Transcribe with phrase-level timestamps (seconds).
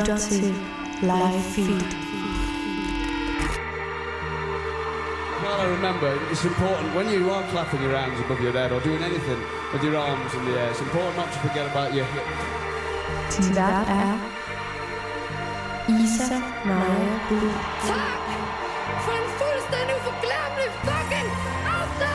[0.00, 0.54] lytter til
[1.02, 1.90] Live Feed.
[5.42, 8.80] Well, I remember it's important when you are clapping your hands above your head or
[8.80, 9.40] doing anything
[9.72, 10.70] with your arms in the air.
[10.70, 12.26] It's important not to forget about your hip.
[13.32, 14.14] Din vært er
[15.88, 17.52] Isa Maja Blue.
[17.92, 18.20] Tak
[19.04, 21.28] for en fuldstændig uforglemmelig fucking
[21.78, 22.14] aften!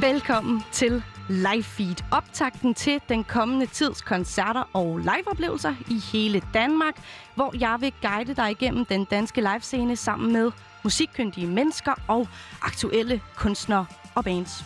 [0.00, 1.96] Velkommen til Live Feed.
[2.10, 6.94] Optakten til den kommende tids koncerter og liveoplevelser i hele Danmark,
[7.34, 10.50] hvor jeg vil guide dig igennem den danske livescene sammen med
[10.84, 12.28] musikkyndige mennesker og
[12.62, 14.64] aktuelle kunstnere og bands.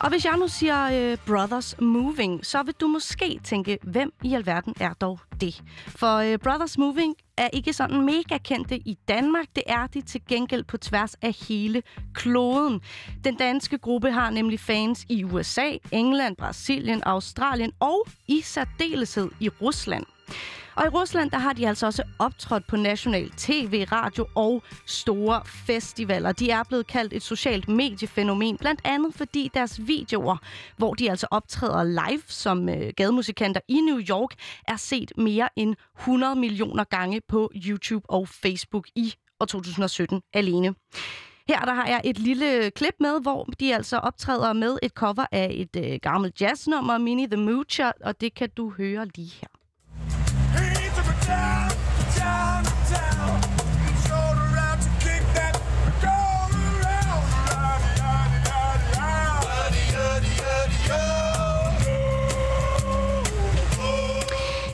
[0.00, 4.34] Og hvis jeg nu siger uh, Brothers Moving, så vil du måske tænke, hvem i
[4.34, 5.62] alverden er dog det?
[5.86, 9.46] For uh, Brothers Moving er ikke sådan mega kendte i Danmark.
[9.56, 11.82] Det er de til gengæld på tværs af hele
[12.14, 12.80] kloden.
[13.24, 19.48] Den danske gruppe har nemlig fans i USA, England, Brasilien, Australien og i særdeleshed i
[19.48, 20.04] Rusland.
[20.78, 25.42] Og i Rusland, der har de altså også optrådt på national tv, radio og store
[25.44, 26.32] festivaler.
[26.32, 30.36] De er blevet kaldt et socialt mediefænomen, blandt andet fordi deres videoer,
[30.76, 34.30] hvor de altså optræder live som øh, gademusikanter i New York,
[34.68, 40.74] er set mere end 100 millioner gange på YouTube og Facebook i år 2017 alene.
[41.48, 45.26] Her der har jeg et lille klip med, hvor de altså optræder med et cover
[45.32, 49.57] af et øh, gammelt jazznummer, Mini the Moocher, og det kan du høre lige her.
[51.28, 51.57] time.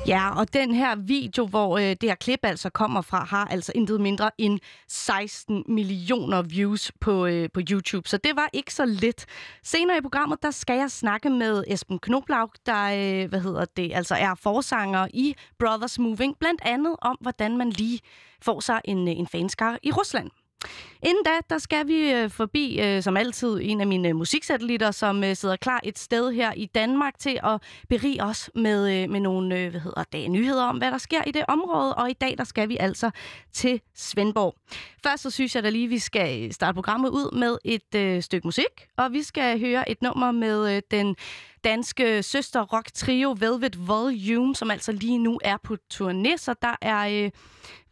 [0.06, 3.72] Ja, og den her video, hvor øh, det her klip altså kommer fra, har altså
[3.74, 8.08] intet mindre end 16 millioner views på, øh, på YouTube.
[8.08, 9.26] Så det var ikke så lidt.
[9.62, 13.92] Senere i programmet, der skal jeg snakke med Esben Knoblaug, der øh, hvad hedder det,
[13.94, 16.38] altså er forsanger i Brothers Moving.
[16.40, 18.00] Blandt andet om, hvordan man lige
[18.42, 20.30] får sig en, øh, en fanskar i Rusland.
[21.02, 24.90] Inden da, der skal vi øh, forbi, øh, som altid, en af mine øh, musiksatellitter,
[24.90, 29.70] som sidder klar et sted her i Danmark til at berige os med, med nogle
[29.70, 31.94] hvad hedder det, nyheder om, hvad der sker i det område.
[31.94, 33.10] Og i dag, der skal vi altså
[33.52, 34.54] til Svendborg.
[35.02, 38.46] Først så synes jeg da lige, vi skal starte programmet ud med et øh, stykke
[38.46, 41.16] musik, og vi skal høre et nummer med øh, den
[41.64, 46.76] danske søster rock trio Velvet Volume, som altså lige nu er på turné, så der
[46.80, 47.30] er øh,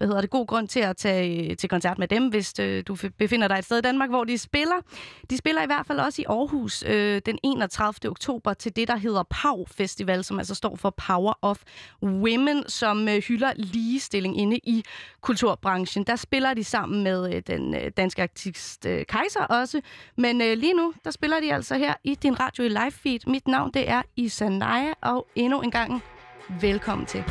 [0.03, 2.83] hvad hedder det, god grund til at tage øh, til koncert med dem, hvis øh,
[2.87, 4.75] du befinder dig et sted i Danmark, hvor de spiller.
[5.31, 8.11] De spiller i hvert fald også i Aarhus øh, den 31.
[8.11, 11.63] oktober til det, der hedder PAW Festival, som altså står for Power of
[12.03, 14.85] Women, som øh, hylder ligestilling inde i
[15.21, 16.05] kulturbranchen.
[16.05, 19.81] Der spiller de sammen med øh, den øh, danske artist øh, Kaiser også,
[20.17, 23.21] men øh, lige nu, der spiller de altså her i din radio i live feed.
[23.27, 26.03] Mit navn, det er Isanaya, og endnu en gang
[26.61, 27.25] velkommen til.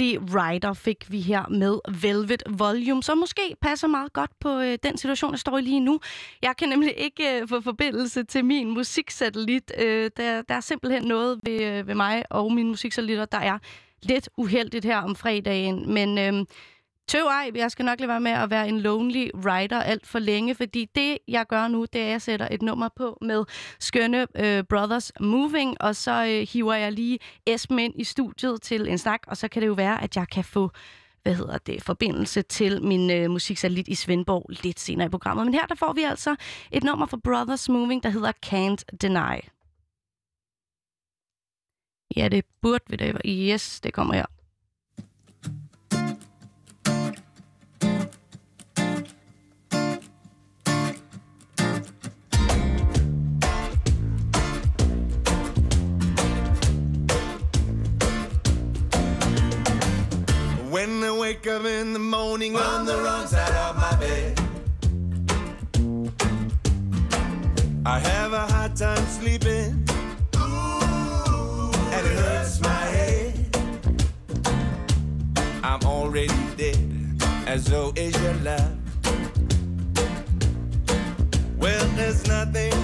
[0.00, 4.98] Rider fik vi her med Velvet Volume, som måske passer meget godt på øh, den
[4.98, 6.00] situation, jeg står i lige nu.
[6.42, 9.72] Jeg kan nemlig ikke øh, få forbindelse til min musiksatellit.
[9.78, 13.58] Øh, der, der er simpelthen noget ved, øh, ved mig og mine musiksatellitter, der er
[14.02, 15.94] lidt uheldigt her om fredagen.
[15.94, 16.46] Men øh,
[17.08, 20.18] tøv ej, jeg skal nok lade være med at være en lonely rider alt for
[20.18, 23.44] længe, fordi det, jeg gør nu, det er, at jeg sætter et nummer på med
[23.80, 28.88] skønne øh, Brothers Moving, og så øh, hiver jeg lige Esben ind i studiet til
[28.88, 30.70] en snak, og så kan det jo være, at jeg kan få
[31.22, 35.46] hvad hedder det, forbindelse til min øh, musiksatellit i Svendborg lidt senere i programmet.
[35.46, 36.36] Men her der får vi altså
[36.72, 39.40] et nummer fra Brothers Moving, der hedder Can't Deny.
[42.16, 43.12] Ja, det burde vi da.
[43.26, 44.37] Yes, det kommer her.
[61.48, 64.38] Up in the morning on the wrong side of my bed,
[67.86, 69.82] I have a hard time sleeping,
[71.94, 73.56] and it hurts my head.
[75.62, 78.76] I'm already dead, as though is your love.
[81.56, 82.77] Well, there's nothing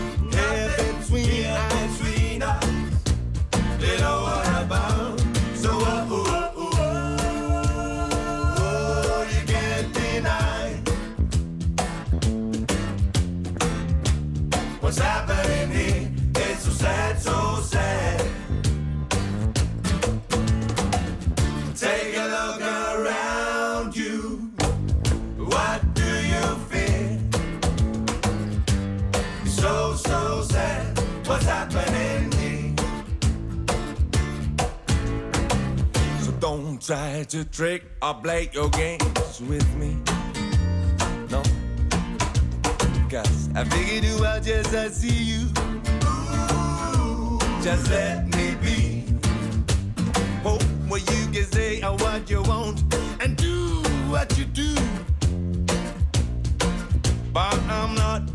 [36.87, 39.97] try to trick or play your games with me.
[41.31, 41.43] No.
[43.09, 45.49] Cause I figured you out just I see you.
[47.63, 49.05] Just let me be.
[50.43, 52.83] Hope what you can say or what you want
[53.21, 54.75] and do what you do.
[57.33, 58.34] But I'm not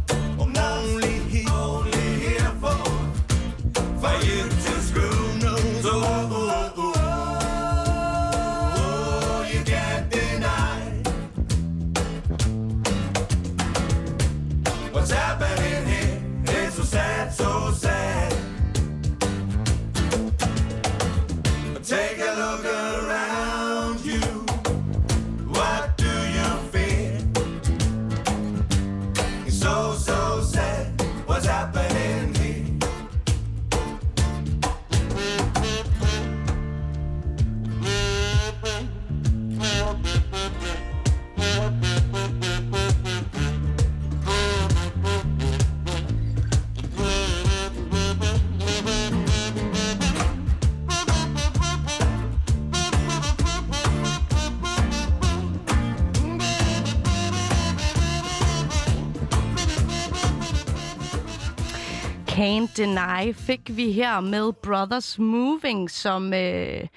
[62.80, 66.34] Deny fik vi her med Brothers Moving, som...
[66.34, 66.88] Øh,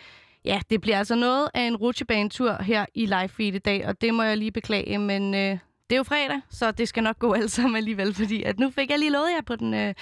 [0.45, 4.01] ja, det bliver altså noget af en rutsjebanetur her i live feed i dag, og
[4.01, 5.35] det må jeg lige beklage, men...
[5.35, 5.59] Øh,
[5.91, 8.71] det er jo fredag, så det skal nok gå alt sammen alligevel, fordi at nu
[8.71, 9.95] fik jeg lige lovet jer på den, øh,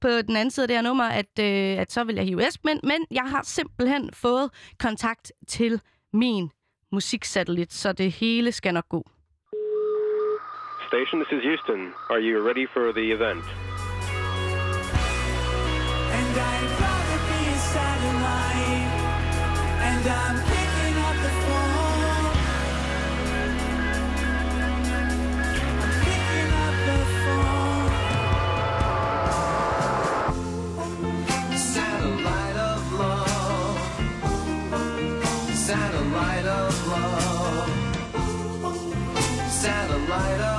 [0.00, 2.48] på den anden side af det her nummer, at, øh, at så vil jeg hive
[2.48, 5.80] Esben, men jeg har simpelthen fået kontakt til
[6.12, 6.50] min
[6.92, 9.10] musiksatellit, så det hele skal nok gå.
[10.88, 11.80] Station, this is Houston.
[12.10, 13.44] Are you ready for the event?
[16.38, 18.90] And rather be a satellite.
[19.88, 22.26] And I'm picking up the phone.
[25.82, 27.90] I'm picking up the phone.
[31.56, 33.78] Satellite of love.
[35.54, 37.70] Satellite of love.
[39.50, 40.49] Satellite of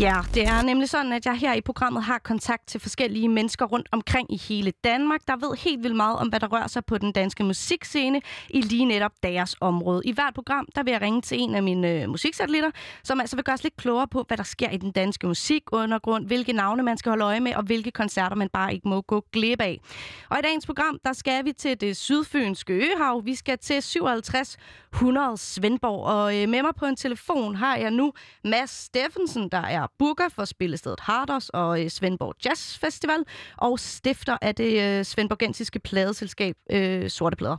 [0.00, 3.66] Ja, det er nemlig sådan, at jeg her i programmet har kontakt til forskellige mennesker
[3.66, 6.84] rundt omkring i hele Danmark, der ved helt vildt meget om, hvad der rører sig
[6.84, 10.02] på den danske musikscene i lige netop deres område.
[10.04, 12.70] I hvert program, der vil jeg ringe til en af mine øh, musiksatellitter,
[13.04, 16.26] som altså vil gøre os lidt klogere på, hvad der sker i den danske musikundergrund,
[16.26, 19.24] hvilke navne man skal holde øje med, og hvilke koncerter man bare ikke må gå
[19.32, 19.80] glip af.
[20.28, 23.24] Og i dagens program, der skal vi til det sydfynske øhav.
[23.24, 28.12] Vi skal til 5700 Svendborg, og øh, med mig på en telefon har jeg nu
[28.44, 33.24] Mads Steffensen, der er Booker for spillestedet Harders og øh, Svendborg Jazz Festival,
[33.56, 37.56] og stifter af det øh, svendborgensiske pladeselskab øh, Sorte Plader.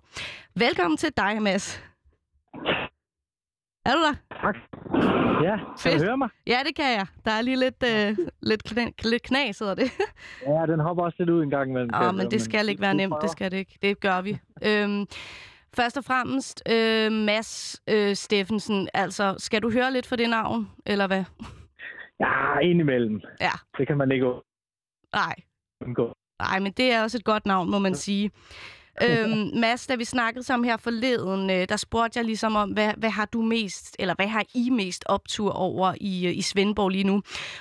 [0.56, 1.82] Velkommen til dig, Mads.
[3.86, 4.14] Er du der?
[4.44, 4.56] Tak.
[5.44, 6.00] Ja, kan Fedt.
[6.00, 6.30] du høre mig?
[6.48, 7.06] Ja, det kan jeg.
[7.26, 9.92] Der er lige lidt, øh, lidt, kna- lidt knas, hedder det.
[10.48, 11.90] Ja, den hopper også lidt ud en gang imellem.
[12.02, 13.16] Åh, men det skal ikke være nemt.
[13.22, 13.78] Det skal det ikke.
[13.82, 14.40] Det gør vi.
[14.64, 15.06] øhm,
[15.76, 18.90] først og fremmest, øh, Mads øh, Steffensen.
[18.94, 21.24] Altså, skal du høre lidt for det navn, eller hvad?
[22.26, 23.22] Ja, indimellem.
[23.42, 23.52] Ja.
[23.78, 24.26] Det kan man ikke
[25.14, 25.36] Nej.
[25.86, 26.14] undgå.
[26.40, 28.32] Nej, men det er også et godt navn, må man sige.
[29.04, 32.94] Øhm, Mads, da vi snakkede sammen her forleden, øh, der spurgte jeg ligesom om, hvad,
[32.98, 36.90] hvad har du mest, eller hvad har I mest optur over i, øh, i Svendborg
[36.90, 37.16] lige nu?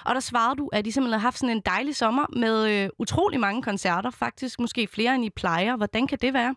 [0.07, 2.89] Og der svarede du, at I simpelthen har haft sådan en dejlig sommer med øh,
[2.99, 5.77] utrolig mange koncerter, faktisk måske flere end I plejer.
[5.77, 6.55] Hvordan kan det være?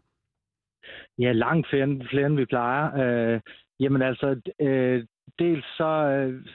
[1.20, 2.86] Ja, langt flere, end- flere end vi plejer.
[3.02, 3.42] Øh,
[3.80, 4.28] jamen altså,
[4.62, 5.04] øh,
[5.40, 6.46] dels så øh,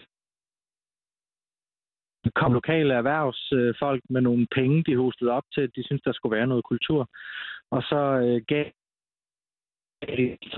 [2.34, 6.36] kom lokale erhvervsfolk med nogle penge, de hostede op til, at de syntes, der skulle
[6.36, 7.08] være noget kultur.
[7.70, 8.64] Og så øh, gav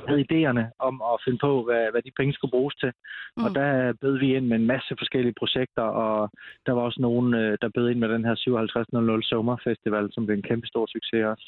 [0.09, 2.93] havde idéerne om at finde på, hvad, hvad de penge skulle bruges til.
[3.37, 3.45] Mm.
[3.45, 6.31] Og der bød vi ind med en masse forskellige projekter, og
[6.67, 10.37] der var også nogen, øh, der bød ind med den her 5700 Sommerfestival, som blev
[10.37, 11.47] en kæmpe stor succes også.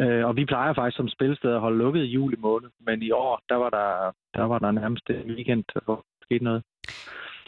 [0.00, 3.10] Øh, og vi plejer faktisk som spilsted at holde lukket i juli måned, men i
[3.10, 6.62] år, der var der, der, var der nærmest en weekend, hvor der skete noget.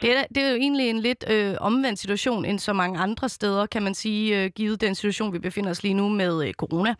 [0.01, 3.29] Det er, det er jo egentlig en lidt øh, omvendt situation end så mange andre
[3.29, 6.53] steder, kan man sige, øh, givet den situation, vi befinder os lige nu med øh,
[6.53, 6.95] corona.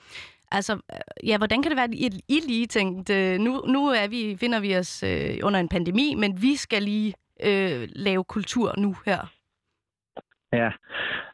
[0.52, 4.08] Altså, øh, ja, hvordan kan det være, at I, lige tænkt, øh, nu, nu er
[4.08, 7.14] vi, finder vi os øh, under en pandemi, men vi skal lige
[7.44, 9.34] øh, lave kultur nu her?
[10.54, 10.70] Ja,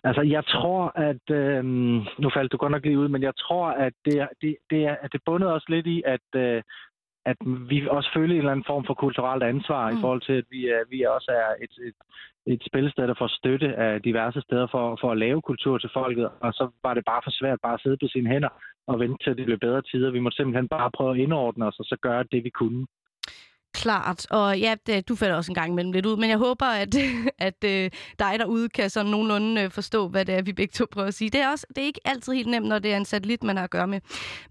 [0.04, 1.36] altså jeg tror, at...
[1.36, 1.64] Øh,
[2.24, 4.96] nu faldt du godt nok lige ud, men jeg tror, at det, det, det, er,
[5.02, 6.64] at det bundet også lidt i, at, øh,
[7.26, 7.38] at
[7.70, 9.98] vi også føler en eller anden form for kulturelt ansvar mm.
[9.98, 11.98] i forhold til, at vi, er, vi også er et, et,
[12.54, 16.30] et spilsted, der får støtte af diverse steder for, for at lave kultur til folket.
[16.40, 18.50] Og så var det bare for svært bare at sidde på sine hænder
[18.88, 20.12] og vente til, at det blev bedre tider.
[20.12, 22.86] Vi måtte simpelthen bare prøve at indordne os og så gøre det, vi kunne.
[23.74, 26.66] Klart, og ja, det, du falder også en gang imellem lidt ud, men jeg håber,
[26.66, 26.96] at,
[27.48, 30.86] at øh, dig derude kan sådan nogenlunde øh, forstå, hvad det er, vi begge to
[30.92, 31.30] prøver at sige.
[31.30, 33.58] Det er, også, det er ikke altid helt nemt, når det er en satellit, man
[33.58, 34.00] har at gøre med.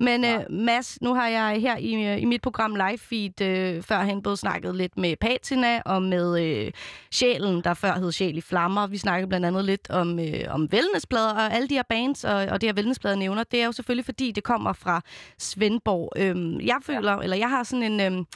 [0.00, 3.82] Men øh, Mads, nu har jeg her i, øh, i mit program Live Feed øh,
[3.82, 6.72] førhen både snakket lidt med Patina og med øh,
[7.10, 8.86] Sjælen, der før hed Sjæl i Flammer.
[8.86, 12.34] Vi snakkede blandt andet lidt om, øh, om wellnessplader, og alle de her bands og,
[12.34, 15.00] og det her wellnessplader nævner, det er jo selvfølgelig, fordi det kommer fra
[15.38, 16.12] Svendborg.
[16.16, 18.26] Øhm, jeg føler, eller jeg har sådan en øhm,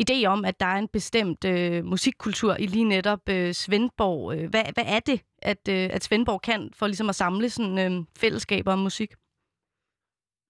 [0.00, 4.32] idé om, at der er en bestemt øh, musikkultur i lige netop øh, Svendborg.
[4.34, 7.78] Øh, Hvad, hvad er det, at, øh, at Svendborg kan for ligesom at samle sådan
[7.84, 9.10] øh, fællesskaber om musik?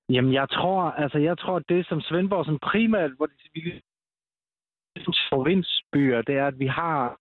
[0.08, 3.80] Jamen, jeg tror, altså, jeg tror, at det som Svendborg som primært, hvor det, vi
[5.30, 7.18] provinsbyer, det er, at vi har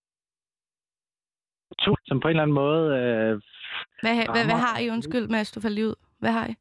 [1.86, 2.86] to, som på en eller anden måde...
[3.00, 3.42] Øh,
[4.02, 4.90] Hvad, ha- hvad, hvad rammer- har I?
[4.90, 5.96] Undskyld, Mads, du faldt lige ud.
[6.20, 6.56] Hvad har I?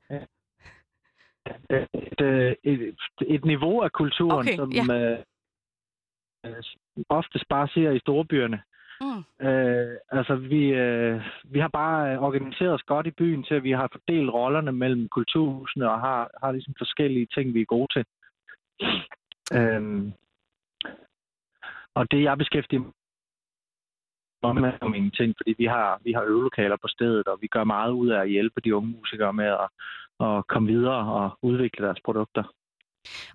[1.95, 4.83] et, øh, et, et niveau af kulturen, Okay, som ja.
[4.83, 5.19] øh,
[7.09, 8.63] oftest bare ser i storbyerne.
[9.01, 9.47] Mm.
[9.47, 13.63] Øh, altså, vi, øh, vi har bare øh, organiseret os godt i byen til, at
[13.63, 17.93] vi har fordelt rollerne mellem kulturhusene og har, har ligesom forskellige ting, vi er gode
[17.93, 18.05] til.
[19.55, 20.13] Øhm,
[21.95, 22.81] og det, jeg beskæftiger
[24.43, 27.47] mig med om mine ting, fordi vi har, vi har øvelokaler på stedet, og vi
[27.47, 29.69] gør meget ud af at hjælpe de unge musikere med at,
[30.27, 32.45] at komme videre og udvikle deres produkter.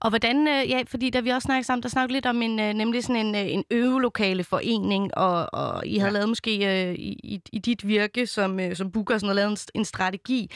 [0.01, 2.59] Og hvordan, øh, ja, fordi da vi også snakkede sammen, der snakkede lidt om en,
[2.59, 6.17] øh, nemlig sådan en, øh, en øvelokale forening, og, og I havde ja.
[6.17, 9.85] lavet måske øh, i, i, dit virke som, øh, som booker sådan, lavet en, en
[9.85, 10.51] strategi.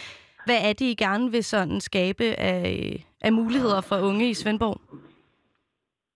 [0.46, 4.82] Hvad er det, I gerne vil sådan skabe af, af muligheder for unge i Svendborg?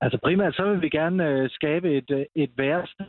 [0.02, 3.06] Altså primært så vil vi gerne øh, skabe et, et værested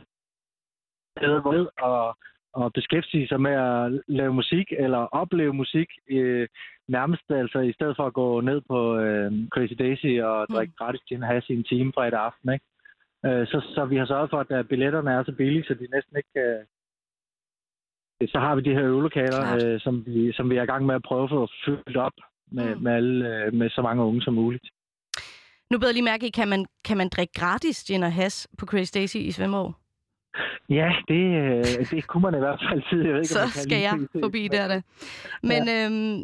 [1.21, 2.17] ved og,
[2.53, 6.47] og beskæftige sig med at lave musik eller opleve musik øh,
[6.87, 10.79] nærmest altså i stedet for at gå ned på øh, Crazy Daisy og drikke mm.
[10.79, 12.53] gratis gin og have sin time fredag aften.
[12.53, 12.65] Ikke?
[13.25, 15.87] Øh, så, så vi har sørget for, at øh, billetterne er så billige, så de
[15.95, 16.65] næsten ikke kan...
[18.27, 20.95] Så har vi de her øvelokaler, øh, som, vi, som vi er i gang med
[20.95, 22.17] at prøve at få fyldt op
[22.51, 22.81] med, mm.
[22.81, 24.67] med, alle, øh, med så mange unge som muligt.
[25.71, 28.47] Nu beder jeg lige mærke i, kan man, kan man drikke gratis gin og has
[28.57, 29.73] på Crazy Daisy i Svendborg?
[30.69, 33.03] Ja, det, øh, det kunne man i hvert fald sige.
[33.03, 34.81] Jeg ved ikke, Så om man kan skal jeg se- forbi der da.
[35.43, 35.85] Men ja.
[35.85, 36.23] øhm,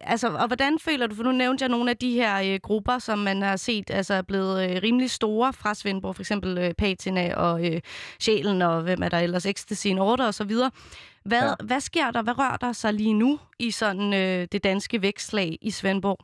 [0.00, 2.98] altså, og hvordan føler du, for nu nævnte jeg nogle af de her øh, grupper,
[2.98, 6.74] som man har set altså, er blevet øh, rimelig store fra Svendborg, for eksempel øh,
[6.74, 7.80] Patina og øh,
[8.20, 10.70] Sjælen, og hvem er der ellers, Ecstasy in Order og så videre.
[11.24, 11.54] Hvad, ja.
[11.64, 15.58] hvad sker der, hvad rører der sig lige nu i sådan øh, det danske vækstlag
[15.62, 16.18] i Svendborg?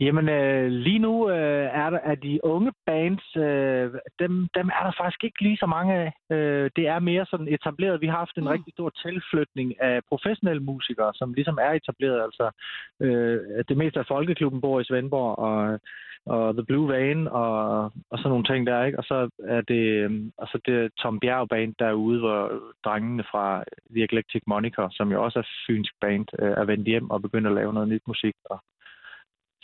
[0.00, 4.82] Jamen, øh, lige nu øh, er der er de unge bands, øh, dem, dem er
[4.84, 6.36] der faktisk ikke lige så mange af.
[6.36, 8.00] Øh, det er mere sådan etableret.
[8.00, 8.48] Vi har haft en Mm.
[8.48, 12.22] rigtig stor tilflytning af professionelle musikere, som ligesom er etableret.
[12.22, 12.50] Altså,
[13.00, 15.80] øh, det meste af Folkeklubben bor i Svendborg, og,
[16.26, 18.98] og The Blue Van, og, og sådan nogle ting der, ikke?
[18.98, 22.52] Og så er det, øh, og så det Tom Bjerg Band derude, hvor
[22.84, 27.10] drengene fra The Eclectic Moniker, som jo også er fynsk band, øh, er vendt hjem
[27.10, 28.34] og begyndt at lave noget nyt musik.
[28.44, 28.58] Og,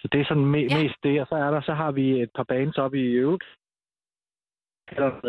[0.02, 0.82] så det er sådan me- Ja.
[0.82, 3.44] mest det, og så er der, så har vi et par bands op i øvrigt.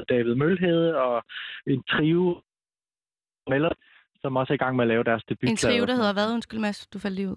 [0.10, 1.24] David Mølhede og
[1.68, 2.42] en trio
[3.50, 3.70] Mello,
[4.22, 5.50] som også er i gang med at lave deres debut.
[5.50, 6.34] En trio, der hedder hvad?
[6.34, 7.36] Undskyld, Mads, du faldt lige ud.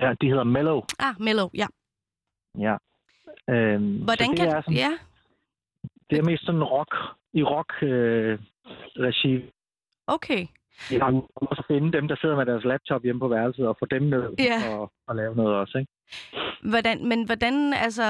[0.00, 0.80] Ja, de hedder Mellow.
[0.98, 1.66] Ah, Mellow, ja.
[2.58, 2.76] Ja.
[3.50, 4.48] Øhm, Hvordan det kan...
[4.48, 4.98] Er sådan, Ja,
[6.10, 6.94] Det er mest sådan rock,
[7.32, 8.38] i rock øh,
[8.96, 9.50] regi.
[10.06, 10.46] okay.
[10.90, 13.86] Jo også at finde dem, der sidder med deres laptop hjemme på værelset, og få
[13.86, 14.58] dem ned Ja.
[14.74, 15.90] og, og lave noget også, ikke?
[16.70, 18.02] Hvordan, men hvordan, altså,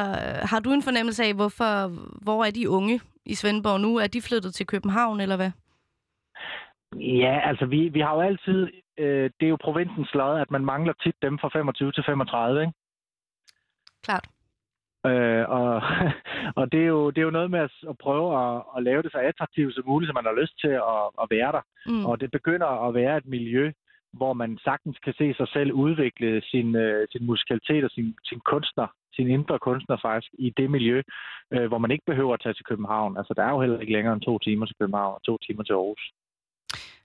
[0.50, 1.88] har du en fornemmelse af, hvorfor,
[2.24, 3.96] hvor er de unge i Svendborg nu?
[3.96, 5.50] Er de flyttet til København, eller hvad?
[7.00, 10.64] Ja, altså vi, vi har jo altid, øh, det er jo provinsens lod, at man
[10.64, 12.72] mangler tit dem fra 25 til 35, ikke?
[14.02, 14.26] Klart.
[15.10, 15.82] Øh, og
[16.58, 19.02] og det, er jo, det er jo noget med at, at prøve at, at lave
[19.02, 21.64] det så attraktivt som muligt, så man har lyst til at, at være der.
[21.86, 22.06] Mm.
[22.06, 23.72] Og det begynder at være et miljø,
[24.12, 28.40] hvor man sagtens kan se sig selv udvikle sin, øh, sin musikalitet og sin, sin
[28.40, 28.86] kunstner,
[29.16, 31.02] sin indre kunstner faktisk, i det miljø,
[31.54, 33.16] øh, hvor man ikke behøver at tage til København.
[33.16, 35.62] Altså, der er jo heller ikke længere end to timer til København og to timer
[35.62, 36.04] til Aarhus.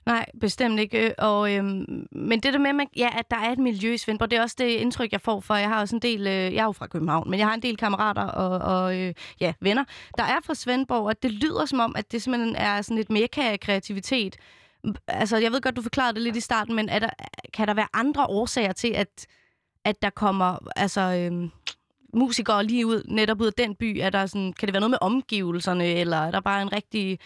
[0.06, 1.06] Nej, bestemt ikke.
[1.06, 3.98] Øh, og, øhm, men det der med, at- ja, at der er et miljø i
[3.98, 6.32] Svendborg, det er også det indtryk, jeg får, for jeg har også en del, øh,
[6.34, 9.52] jeg er jo fra København, men jeg har en del kammerater og, og øh, ja,
[9.60, 9.84] venner,
[10.18, 13.10] der er fra Svendborg, og det lyder som om, at det simpelthen er sådan et
[13.10, 14.36] mekka af kreativitet.
[15.08, 17.10] Altså, jeg ved godt, du forklarede det lidt i starten, men er der,
[17.54, 19.26] kan der være andre årsager til, at,
[19.84, 21.50] at der kommer altså, øhm,
[22.14, 23.98] musikere lige ud, netop ud af den by?
[24.00, 27.18] Er der sådan, kan det være noget med omgivelserne, eller er der bare en rigtig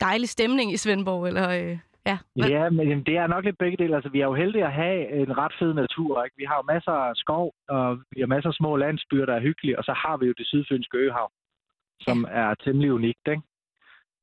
[0.00, 1.26] dejlig stemning i Svendborg?
[1.26, 3.94] Eller, øh, ja, hvad- Ja, men jamen, det er nok lidt begge dele.
[3.94, 6.24] Altså, vi er jo heldige at have en ret fed natur.
[6.24, 6.36] Ikke?
[6.36, 9.40] Vi har jo masser af skov, og vi har masser af små landsbyer, der er
[9.40, 11.30] hyggelige, og så har vi jo det sydfynske øhav,
[12.00, 13.28] som er temmelig unikt.
[13.28, 13.42] Ikke?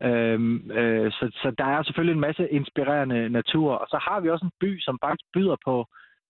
[0.04, 4.30] Øhm, øh, så, så der er selvfølgelig en masse inspirerende natur, og så har vi
[4.30, 5.86] også en by, som faktisk byder på,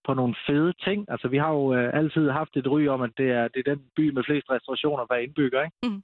[0.05, 1.05] på nogle fede ting.
[1.09, 3.73] Altså, vi har jo øh, altid haft et ry om, at det er, det er
[3.75, 5.75] den by med flest restaurationer per indbygger, ikke?
[5.83, 6.03] Mhm.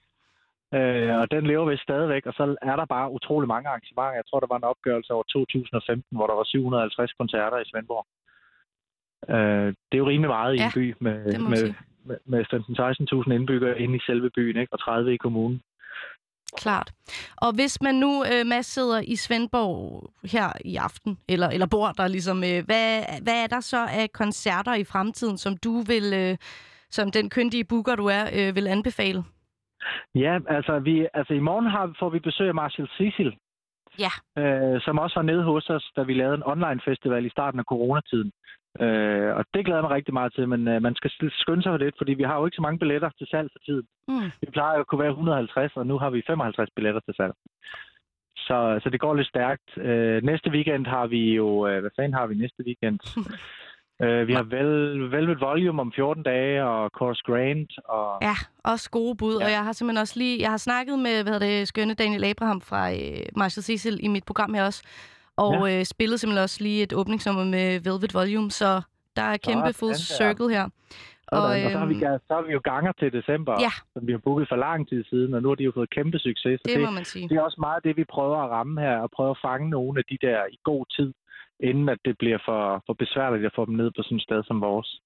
[0.78, 4.20] Øh, og den lever vi stadigvæk, og så er der bare utrolig mange arrangementer.
[4.20, 8.06] Jeg tror, der var en opgørelse over 2015, hvor der var 750 koncerter i Svendborg.
[9.34, 11.18] Øh, det er jo rimelig meget i Ja, en by med,
[11.50, 11.74] med,
[12.06, 12.42] med, med
[13.28, 14.74] 15-16.000 indbyggere inde i selve byen, ikke?
[14.74, 15.62] og 30 i kommunen.
[16.58, 16.92] Klart.
[17.38, 21.92] Og hvis man nu, øh, Mads, sidder i Svendborg her i aften, eller, eller bor
[21.92, 26.14] der ligesom, øh, hvad, hvad er der så af koncerter i fremtiden, som du vil,
[26.14, 26.38] øh,
[26.90, 29.24] som den kyndige booker du er, øh, vil anbefale?
[30.16, 33.36] Ja, altså, vi, altså i morgen har, får vi besøg af Marshall Cecil,
[34.00, 34.14] Ja.
[34.42, 37.60] øh, som også var nede hos os, da vi lavede en online festival i starten
[37.60, 38.32] af coronatiden.
[38.80, 41.72] Øh, og det glæder jeg mig rigtig meget til, men øh, man skal skynde sig
[41.72, 43.86] for lidt, fordi vi har jo ikke så mange billetter til salg for tiden.
[44.08, 44.32] Mm.
[44.42, 47.34] Vi plejer jo at kunne være 150, og nu har vi 55 billetter til salg.
[48.38, 49.78] Så, så det går lidt stærkt.
[49.78, 51.68] Øh, næste weekend har vi jo...
[51.68, 53.00] Øh, hvad fanden har vi næste weekend?
[54.02, 58.18] øh, vi har Vel, Velvet Volume om 14 dage, og Chorus Grant, og...
[58.22, 59.38] Ja, også gode bud.
[59.40, 59.46] Ja.
[59.46, 62.24] Og jeg har simpelthen også lige, jeg har snakket med, hvad hedder det, skønne Daniel
[62.24, 64.84] Abraham fra øh, Marshall Cecil i mit program her også.
[65.38, 65.80] Og ja.
[65.80, 68.82] øh, spillede simpelthen også lige et åbningsnummer med Velvet Volume, så
[69.16, 70.70] der er kæmpe Sådan full circle her.
[71.28, 73.74] Og, og så, har vi, øhm, så har vi jo ganger til december, Ja.
[73.94, 76.20] som vi har booket for lang tid siden, og nu har de jo fået kæmpe
[76.20, 76.60] succes.
[76.60, 77.30] Så Det må man sige.
[77.30, 80.00] Det er også meget det, vi prøver at ramme her, og prøve at fange nogle
[80.00, 81.14] af de der i god tid,
[81.60, 84.44] inden at det bliver for, for besværligt at få dem ned på sådan et sted
[84.44, 85.02] som vores.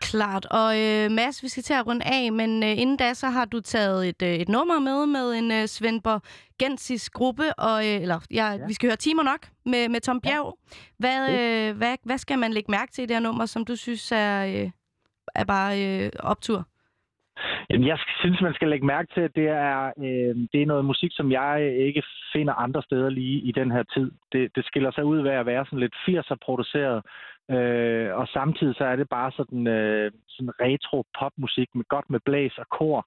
[0.00, 0.46] Klart.
[0.50, 3.44] Og øh, Mads, vi skal til at runde af, men øh, inden da, så har
[3.44, 6.22] du taget et, øh, et nummer med med en øh, Svendborg
[6.58, 8.66] Gensis gruppe, og, øh, eller ja, ja.
[8.66, 10.58] vi skal høre timer nok med, med Tom Bjerg.
[10.98, 13.76] Hvad, øh, hvad, hvad skal man lægge mærke til i det her nummer, som du
[13.76, 14.70] synes er, øh,
[15.34, 16.69] er bare øh, optur?
[17.70, 20.84] Jamen, jeg synes, man skal lægge mærke til, at det er, øh, det er noget
[20.84, 24.10] musik, som jeg ikke finder andre steder lige i den her tid.
[24.32, 27.02] Det, det skiller sig ud ved at være sådan lidt 80'er produceret,
[27.50, 32.20] øh, og samtidig så er det bare sådan, øh, sådan retro popmusik med godt med
[32.24, 33.06] blæs og kor,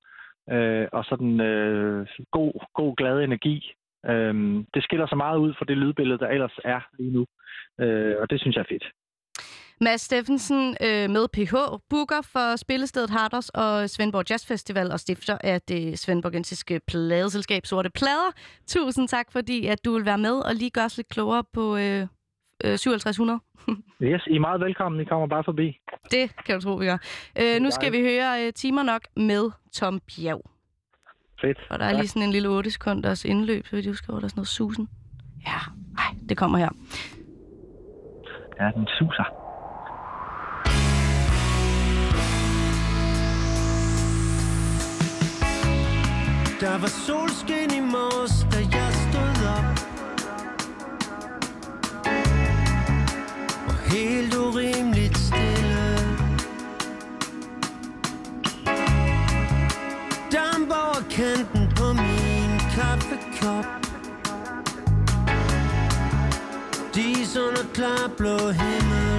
[0.52, 3.72] øh, og sådan øh, god, god, glad energi.
[4.06, 7.26] Øh, det skiller sig meget ud fra det lydbillede, der ellers er lige nu,
[7.80, 8.86] øh, og det synes jeg er fedt.
[9.84, 11.54] Mads Steffensen øh, med PH,
[11.90, 17.90] booker for Spillestedet Harders og Svendborg Jazz Festival og stifter af det Svendborgensiske pladeselskab Sorte
[17.90, 18.32] Plader.
[18.68, 21.78] Tusind tak, fordi at du vil være med og lige gøre os lidt klogere på,
[21.78, 22.08] øh,
[22.66, 23.40] øh, 5700.
[24.02, 25.02] Yes, I er meget velkommen.
[25.02, 25.80] I kommer bare forbi.
[26.12, 26.98] Det kan du tro, vi gør.
[27.42, 30.42] Øh, nu skal vi høre øh, Timer Nok med Tom Bjerg.
[31.42, 31.58] Fedt.
[31.70, 34.26] Og der er lige sådan en lille 8 sekunders indløb, så jeg husker, hvor der
[34.26, 34.90] er sådan noget susen.
[35.48, 35.60] Ja,
[35.98, 36.70] ej, det kommer her.
[38.60, 39.43] Ja, den suser.
[46.64, 49.66] Der var solskin i morges, da jeg stod op.
[53.68, 55.98] Og helt urimeligt stille.
[60.32, 63.66] Damp over kanten på min kaffekop.
[66.96, 69.13] Dis under klar blå himmel.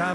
[0.00, 0.14] Der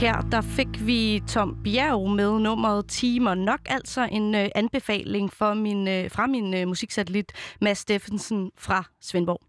[0.00, 5.54] Her der fik vi Tom Bjerg med nummeret Timer Nok, altså en øh, anbefaling for
[5.54, 9.40] min, øh, fra min øh, musiksatellit Mads Steffensen fra Svendborg.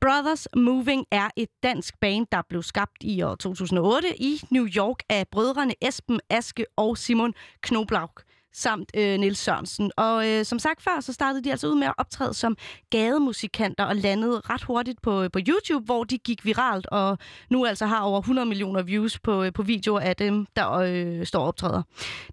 [0.00, 4.98] Brothers Moving er et dansk band, der blev skabt i år 2008 i New York
[5.08, 8.10] af brødrene Esben Aske og Simon Knoblaug
[8.52, 9.92] samt øh, Nils Sørensen.
[9.96, 12.56] Og øh, som sagt før, så startede de altså ud med at optræde som
[12.90, 17.18] gademusikanter og landede ret hurtigt på, øh, på YouTube, hvor de gik viralt og
[17.50, 21.26] nu altså har over 100 millioner views på, øh, på videoer af dem, der øh,
[21.26, 21.82] står og optræder.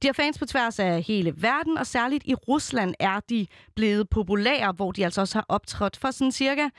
[0.01, 4.09] De har fans på tværs af hele verden, og særligt i Rusland er de blevet
[4.09, 6.69] populære, hvor de altså også har optrådt for sådan cirka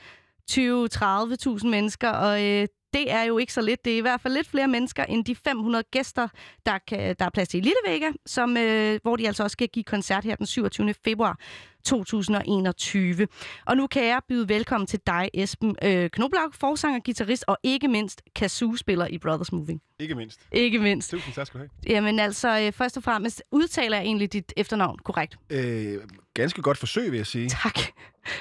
[0.51, 3.85] 20-30.000 mennesker, og øh, det er jo ikke så lidt.
[3.85, 6.27] Det er i hvert fald lidt flere mennesker end de 500 gæster,
[6.65, 9.53] der, kan, der er plads til i Lille Vega, som, øh, hvor de altså også
[9.53, 10.93] skal give koncert her den 27.
[11.05, 11.39] februar
[11.85, 13.27] 2021.
[13.65, 17.87] Og nu kan jeg byde velkommen til dig, Esben øh, Knoblaug, forsanger, guitarist og ikke
[17.87, 19.81] mindst kazoo-spiller i Brothers Moving.
[19.99, 20.39] Ikke mindst.
[20.51, 21.11] Ikke mindst.
[21.11, 21.95] Tusind tak skal du have.
[21.95, 25.37] Jamen altså, øh, først og fremmest, udtaler jeg egentlig dit efternavn korrekt?
[25.49, 25.97] Øh,
[26.33, 27.49] ganske godt forsøg, vil jeg sige.
[27.49, 27.79] Tak.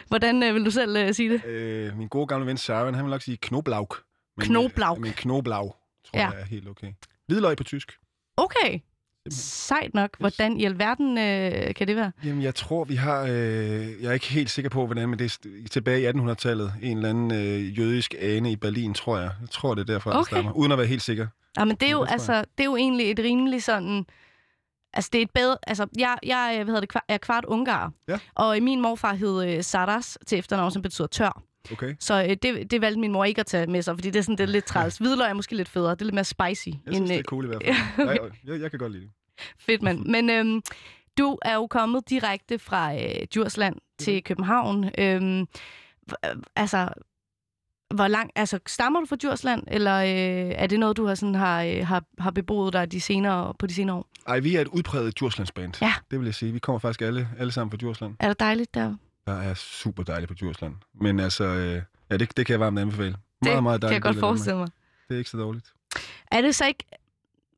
[0.09, 1.45] Hvordan øh, vil du selv øh, sige det?
[1.45, 3.97] Øh, min gode gamle ven Søren, han vil nok sige Knoblaug.
[4.39, 4.99] Men, Knoblauch.
[4.99, 5.73] øh, Men knoblau,
[6.05, 6.29] tror Ja.
[6.31, 6.93] jeg er helt okay.
[7.27, 7.93] Hvidløg på tysk.
[8.37, 8.79] Okay.
[9.31, 10.11] Sejt nok.
[10.19, 12.13] Hvordan i alverden øh, kan det være?
[12.25, 13.23] Jamen, jeg tror, vi har...
[13.23, 16.73] Øh, jeg er ikke helt sikker på, hvordan, men det er tilbage i 1800-tallet.
[16.83, 19.31] En eller anden øh, jødisk ane i Berlin, tror jeg.
[19.41, 20.19] Jeg tror, det er derfra, Okay.
[20.19, 20.53] det stammer.
[20.53, 21.27] Uden at være helt sikker.
[21.59, 24.07] Ja, men det er jo, det altså, det er jo egentlig et rimelig sådan...
[24.93, 25.57] Altså, det er et bedre...
[25.67, 27.93] Altså, jeg, jeg øh, hvad hedder det, er kvart ungar.
[28.09, 28.19] Ja.
[28.35, 31.43] Og min morfar hed øh, Saras til efternavn, som betyder tør.
[31.73, 31.95] Okay.
[32.01, 34.23] Så øh, det, det valgte min mor ikke at tage med sig, fordi det er
[34.23, 34.99] sådan det er lidt træls.
[34.99, 35.91] Hvidløg er måske lidt federe.
[35.91, 36.69] Det er lidt mere spicy.
[36.87, 37.63] Jeg synes, det er øh, cool i hvert
[37.97, 38.09] fald.
[38.21, 38.31] okay.
[38.45, 39.11] Jeg, jeg kan godt lide det.
[39.59, 40.05] Fedt, mand.
[40.05, 40.63] Men øhm,
[41.19, 44.91] du er jo kommet direkte fra øh, Djursland til København.
[44.99, 45.47] Øhm, øh,
[46.57, 46.89] altså,
[47.95, 51.35] hvor lang, altså, stammer du fra Djursland, eller øh, er det noget, du har, sådan,
[51.35, 54.09] har, øh, har, har beboet der de senere, på de senere år?
[54.27, 55.73] Ej, vi er et udpræget Djurslandsband.
[55.83, 55.95] Ja.
[56.11, 56.53] Det vil jeg sige.
[56.53, 58.15] Vi kommer faktisk alle, alle sammen fra Djursland.
[58.21, 58.95] Er det dejligt der?
[59.29, 60.75] Der er super dejligt på Djursland.
[60.95, 63.13] Men altså, øh, ja, det, det kan jeg varmt anbefale.
[63.13, 64.69] Det Meget, meget kan jeg godt forestille mig.
[65.09, 65.75] Det er ikke så dårligt.
[66.31, 66.85] Er det så ikke,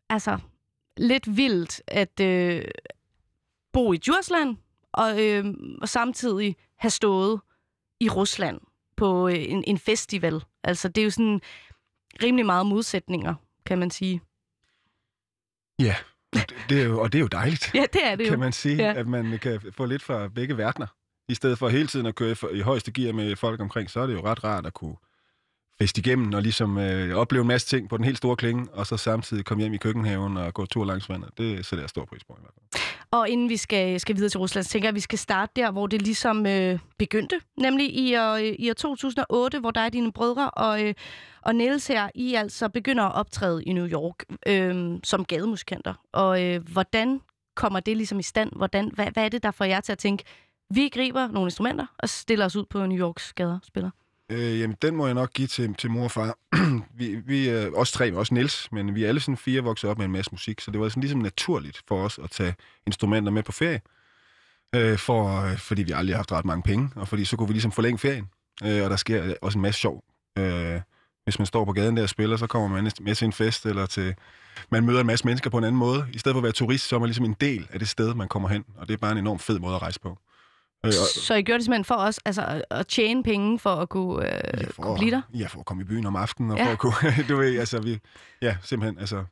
[0.09, 0.39] altså,
[0.97, 2.63] lidt vildt at øh,
[3.73, 4.57] bo i Djursland,
[4.93, 5.45] og, øh,
[5.83, 7.41] og samtidig have stået
[8.01, 8.61] i Rusland
[8.97, 10.45] på øh, en, en festival?
[10.65, 11.41] Altså, det er jo sådan
[12.23, 13.35] rimelig meget modsætninger,
[13.67, 14.21] kan man sige.
[15.79, 15.97] Ja,
[16.69, 17.71] det, er jo, og det er jo dejligt.
[17.75, 18.31] Ja, det er det jo.
[18.31, 18.95] kan man sige, ja.
[18.95, 20.87] at man kan få lidt fra begge verdener.
[21.31, 24.01] I stedet for hele tiden at køre i i højeste gear med folk omkring, så
[24.01, 24.97] er det jo ret rart at kunne
[25.81, 28.87] feste igennem og ligesom øh, opleve en masse ting på den helt store klinge, og
[28.87, 31.31] så samtidig komme hjem i køkkenhaven og gå tur langs vandet.
[31.39, 32.83] Det sætter jeg stor pris på i hvert fald.
[33.11, 35.53] Og inden vi skal, skal videre til Rusland, så tænker jeg, at vi skal starte
[35.57, 37.41] der, hvor det ligesom øh, begyndte.
[37.57, 40.95] Nemlig i år, i år 2008, hvor der og dine brødre og, øh,
[41.43, 45.95] og Niels her, I altså begynder at optræde i New York øh, som gademusikanter.
[46.13, 47.21] Og øh, hvordan
[47.57, 48.53] kommer det ligesom i stand?
[48.57, 50.25] Hvordan, hvad, hvad er det, der får jer til at tænke,
[50.71, 53.91] vi griber nogle instrumenter og stiller os ud på New Yorks gader og spiller?
[54.31, 56.39] Øh, jamen, den må jeg nok give til, til mor og far.
[56.99, 59.91] vi, vi øh, er også tre, også Niels, men vi er alle sådan fire vokset
[59.91, 62.55] op med en masse musik, så det var sådan ligesom naturligt for os at tage
[62.87, 63.81] instrumenter med på ferie.
[64.75, 67.49] Øh, for, øh, fordi vi aldrig har haft ret mange penge, og fordi så kunne
[67.49, 68.29] vi ligesom forlænge ferien.
[68.65, 70.05] Øh, og der sker øh, også en masse sjov.
[70.39, 70.81] Øh,
[71.25, 73.67] hvis man står på gaden der og spiller, så kommer man med til en fest,
[73.67, 74.15] eller til
[74.71, 76.07] man møder en masse mennesker på en anden måde.
[76.13, 78.15] I stedet for at være turist, så er man ligesom en del af det sted,
[78.15, 80.19] man kommer hen, og det er bare en enorm fed måde at rejse på.
[80.87, 83.89] Øh, Så I gjorde det simpelthen for os altså, at- at tjene penge for at
[83.89, 84.27] kunne,
[84.59, 85.23] øh, for, kunne blive der?
[85.35, 86.63] Ja, for at komme i byen om aftenen, og Ja.
[86.63, 86.69] ja.
[86.69, 87.99] for at kunne, du ved, altså vi,
[88.43, 89.25] ja, simpelthen, altså,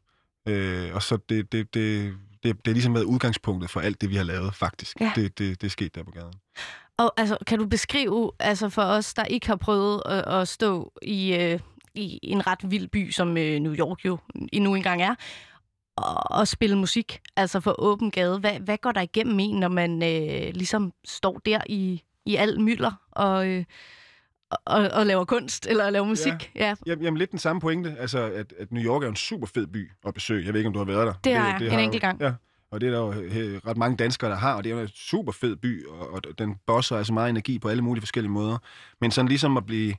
[0.49, 4.11] øh, og så det, det, det, det, det er ligesom været udgangspunktet for alt det,
[4.11, 5.01] vi har lavet, faktisk.
[5.01, 5.13] Ja.
[5.15, 6.33] Det, det, det er sket der på gaden.
[6.97, 10.93] Og altså, kan du beskrive, altså for os, der ikke har prøvet at, at stå
[11.03, 11.61] i, øh,
[11.95, 14.19] i en ret vild by, som øh, New York jo
[14.53, 15.15] endnu engang er,
[15.99, 18.39] og, og spille musik, altså for åben gade.
[18.39, 22.61] Hvad, hvad går der igennem en, når man øh, ligesom står der i, i al
[22.61, 23.65] mylder og, øh,
[24.51, 26.53] og, og laver kunst, eller laver musik?
[26.55, 26.75] Ja.
[26.87, 26.95] ja.
[27.01, 29.91] Jamen, lidt den samme pointe, altså at, at New York er en super fed by
[30.07, 30.45] at besøge.
[30.45, 31.15] Jeg ved ikke, om du har været der.
[31.25, 32.21] Det har jeg, en har enkelt gang.
[32.21, 32.33] Ja,
[32.71, 34.83] og det er der jo øh, ret mange danskere, der har, og det er jo
[34.83, 38.33] en super fed by, og, og den bosser altså meget energi på alle mulige forskellige
[38.33, 38.59] måder.
[39.01, 39.95] Men sådan ligesom at blive,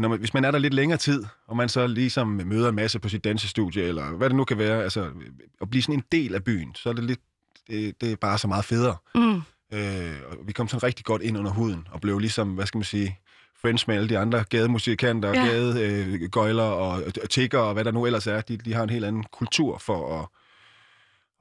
[0.00, 2.74] når man, hvis man er der lidt længere tid, og man så ligesom møder en
[2.74, 5.10] masse på sit dansestudie, eller hvad det nu kan være, altså
[5.60, 7.20] at blive sådan en del af byen, så er det lidt,
[7.68, 8.96] det, det er bare så meget federe.
[9.14, 9.42] Mm.
[9.72, 12.78] Øh, og vi kom sådan rigtig godt ind under huden, og blev ligesom, hvad skal
[12.78, 13.18] man sige,
[13.62, 15.46] friends med alle de andre gademusikanter, Ja.
[15.46, 18.40] gadegøjler og, og tigger og hvad der nu ellers er.
[18.40, 20.26] De, de har en helt anden kultur for at,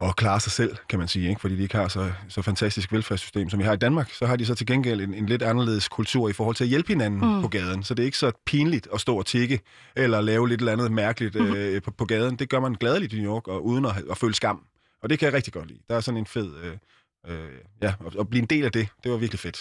[0.01, 1.41] at klare sig selv, kan man sige, ikke?
[1.41, 4.11] fordi de ikke har så, så fantastisk velfærdssystem, som vi har i Danmark.
[4.13, 6.69] Så har de så til gengæld en, en lidt anderledes kultur i forhold til at
[6.69, 7.27] hjælpe hinanden Mm.
[7.35, 7.41] mm.
[7.41, 7.83] på gaden.
[7.83, 9.59] Så det er ikke så pinligt at stå og tikke,
[9.95, 11.55] eller lave lidt eller andet mærkeligt Mhm.
[11.55, 12.35] øh, på, på gaden.
[12.35, 14.61] Det gør man gladeligt i New York, og uden at, at føle skam.
[15.03, 15.79] Og det kan jeg rigtig godt lide.
[15.89, 16.51] Der er sådan en fed...
[16.63, 16.73] Øh,
[17.27, 17.49] øh,
[17.81, 19.57] ja, at, at blive en del af det, det var virkelig fedt.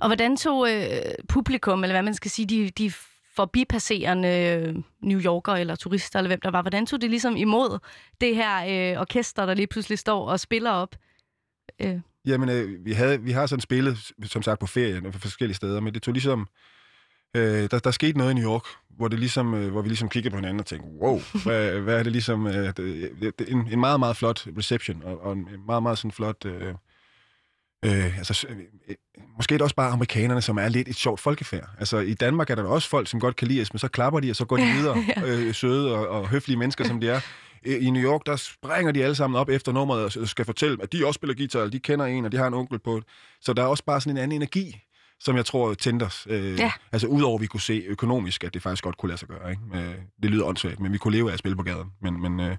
[0.00, 0.86] Og hvordan tog øh,
[1.28, 2.92] publikum, eller hvad man skal sige, de, de
[3.36, 7.78] forbipasserende øh, New Yorker eller turister, eller hvem der var, hvordan tog det ligesom imod
[8.20, 10.96] det her øh, orkester, der lige pludselig står og spiller op?
[11.80, 12.00] Øh.
[12.26, 15.80] Jamen, øh, vi, havde, vi har sådan spillet, som sagt, på ferien på forskellige steder,
[15.80, 16.48] men det tog ligesom...
[17.36, 18.64] Øh, der, der skete noget i New York,
[18.96, 21.98] hvor, det ligesom, øh, hvor vi ligesom kiggede på hinanden og tænkte, wow, hvad, hvad
[21.98, 22.46] er det ligesom...
[22.46, 26.12] Øh, det, det, en, en meget, meget flot reception, og, og en meget, meget sådan
[26.12, 26.44] flot...
[26.44, 26.74] Øh,
[27.84, 28.56] øh, altså, øh,
[29.36, 31.68] måske er det også bare amerikanerne, som er lidt et sjovt folkefærd.
[31.78, 34.20] Altså, i Danmark er der også folk, som godt kan lide os, men så klapper
[34.20, 35.04] de, og så går de videre.
[35.26, 37.20] øh, søde og, og høflige mennesker, som de er.
[37.66, 40.92] I New York, der springer de alle sammen op efter nummeret og skal fortælle, at
[40.92, 43.04] de også spiller guitar, eller de kender en, og de har en onkel på det.
[43.40, 44.80] Så der er også bare sådan en anden energi,
[45.20, 46.26] som jeg tror tændte os.
[46.30, 46.72] Øh, Ja.
[46.92, 49.50] Altså udover at vi kunne se økonomisk, at det faktisk godt kunne lade sig gøre.
[49.50, 49.62] Ikke?
[49.74, 51.90] Øh, det lyder åndssvagt, men vi kunne leve af at spille på gaden.
[52.02, 52.56] Men, men, øh,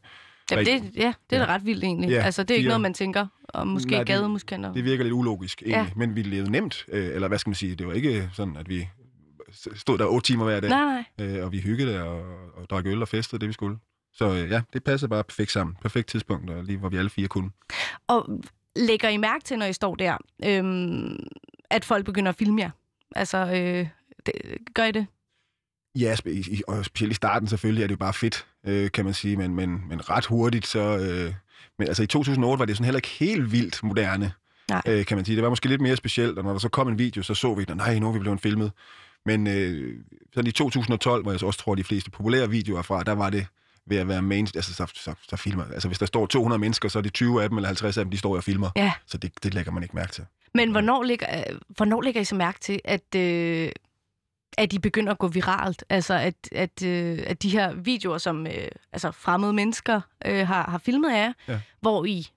[0.51, 2.09] Jamen, det, ja, det er da ret vildt egentlig.
[2.09, 4.73] Ja, altså, det er ikke noget, man tænker om måske Nej, det- gademusikanter.
[4.73, 5.75] Det virker lidt ulogisk, egentlig.
[5.75, 5.81] Ja.
[5.83, 5.89] Ja.
[5.95, 8.69] Men vi levede nemt, øh, eller hvad skal man sige, det var ikke sådan, at
[8.69, 8.89] vi
[9.75, 10.69] stod der otte timer hver dag.
[10.69, 12.21] Nej, Øh, og vi hyggede og,
[12.55, 13.77] og drak øl og festede det, vi skulle.
[14.13, 15.75] Så øh, ja, det passede bare perfekt sammen.
[15.81, 17.49] Perfekt tidspunkt, og lige hvor vi alle fire kunne.
[18.07, 18.41] Og
[18.75, 21.27] lægger I mærke til, når I står der, øhm,
[21.69, 22.69] at folk begynder at filme jer?
[23.15, 23.87] Altså, øh,
[24.25, 24.33] det,
[24.73, 25.05] gør I det?
[25.95, 26.15] Ja,
[26.67, 29.55] og specielt i starten selvfølgelig er det jo bare fedt, øh, kan man sige, men,
[29.55, 30.97] men, men ret hurtigt så...
[30.97, 31.33] Øh,
[31.79, 34.31] men altså i 2008 var det sådan heller ikke helt vildt moderne,
[34.69, 34.81] Nej.
[34.85, 35.35] øh, kan man sige.
[35.35, 37.53] Det var måske lidt mere specielt, og når der så kom en video, så så
[37.53, 38.71] vi, at nej, nu er vi blevet filmet.
[39.25, 39.97] Men øh,
[40.33, 43.11] sådan i 2012, hvor jeg så også tror, de fleste populære videoer er fra, der
[43.11, 43.45] var det
[43.85, 46.89] ved at være main, altså så, så, så filmer, altså hvis der står 200 mennesker,
[46.89, 48.69] så er det 20 af dem eller 50 af dem, de står og filmer.
[48.75, 48.91] Ja.
[49.05, 50.25] Så det, det lægger man ikke mærke til.
[50.53, 53.71] Men hvornår lægger, øh, hvornår lægger I så mærke til, at, øh,
[54.57, 55.83] at de begynder at gå viralt?
[55.89, 60.69] Altså, at, at, øh, at de her videoer, som øh, altså fremmede mennesker øh, har,
[60.69, 61.59] har filmet af jer, Ja.
[61.81, 62.27] hvor I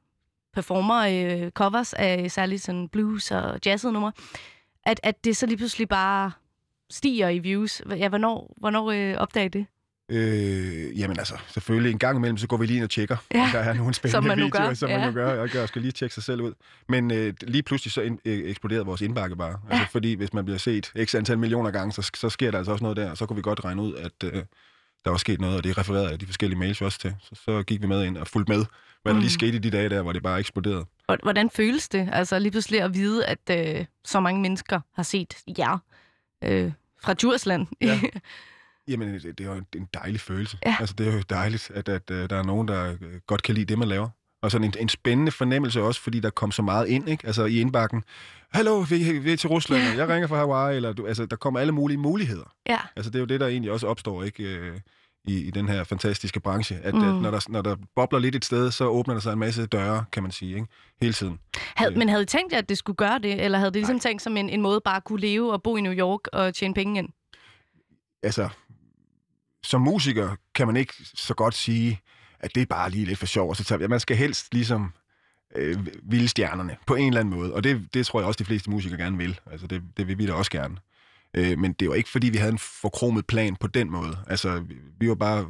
[0.55, 0.97] performer
[1.45, 4.13] øh, covers af særligt sådan blues og jazzede numre,
[4.85, 6.33] at, at det så lige pludselig bare
[6.91, 7.83] stiger i views.
[7.91, 9.67] Ja, hvornår, hvornår øh, opdager I det?
[10.09, 13.43] Øh, jamen altså, selvfølgelig en gang imellem, så går vi lige ind og tjekker, Ja,
[13.43, 15.07] om der er nogle som spændende man nu videoer, gør, som man ja.
[15.07, 15.35] jo gør.
[15.41, 16.53] Jeg gør, skal lige tjekke sig selv ud.
[16.89, 19.49] Men øh, lige pludselig så ind, øh, eksploderede vores indbakke bare.
[19.71, 19.75] Ja.
[19.75, 22.73] Altså, fordi hvis man bliver set x antal millioner gange, så, så sker der altså
[22.73, 23.11] også noget der.
[23.11, 24.43] Og så kunne vi godt regne ud, at øh,
[25.05, 27.15] der var sket noget, og det refererede jeg de forskellige mails også til.
[27.21, 28.65] Så, så gik vi med ind og fulgte med,
[29.03, 29.21] hvad der Mm.
[29.21, 30.85] lige skete i de dage der, hvor det bare eksploderede.
[31.07, 32.09] Hvor- Hvordan føles det?
[32.13, 35.79] Altså lige pludselig at vide, at øh, så mange mennesker har set jer
[36.45, 37.67] øh, fra Djursland.
[37.81, 38.01] Ja.
[38.89, 40.59] Jamen, det, det er jo en, en dejlig følelse.
[40.67, 40.77] Ja.
[40.81, 43.55] Altså, det er jo dejligt, at, at, at der er nogen, der øh, godt kan
[43.55, 44.09] lide det, man laver.
[44.43, 47.27] Og sådan en, en spændende fornemmelse også, fordi der kom så meget ind, ikke?
[47.27, 48.05] Altså i indbakken.
[48.53, 51.37] Hallo, vi, vi er til Rusland, og jeg ringer fra Hawaii, eller du, altså, der
[51.37, 52.53] kommer alle mulige muligheder.
[52.69, 52.79] ja.
[52.97, 54.43] Altså, det er jo det, der egentlig også opstår, ikke?
[54.43, 54.81] øh,
[55.25, 56.77] I, i den her fantastiske branche.
[56.77, 57.17] At, Mm.
[57.17, 59.67] at når, der, når der bobler lidt et sted, så åbner der sig en masse
[59.67, 60.67] døre, kan man sige, ikke?
[61.03, 61.39] Hele tiden.
[61.77, 61.99] Had, Øh.
[61.99, 64.23] men havde I tænkt jer, at det skulle gøre det, eller havde det ligesom tænkt
[64.23, 66.75] som en, en måde bare at kunne leve og bo i New York og tjene
[66.75, 67.09] penge ind?
[68.23, 68.49] altså,
[69.67, 72.01] som musiker kan man ikke så godt sige,
[72.41, 73.49] at det er bare lige lidt for sjov.
[73.49, 74.93] og Så tager, man skal helst ligesom
[75.57, 77.55] øh, ville stjernerne på en eller anden måde.
[77.55, 79.41] Og det, det tror jeg også, de fleste musikere gerne vil.
[79.51, 80.77] Altså, det, det vil vi da også gerne.
[81.35, 84.19] Øh, men det var ikke, fordi vi havde en forkromet plan på den måde.
[84.27, 85.47] Altså, vi, vi var bare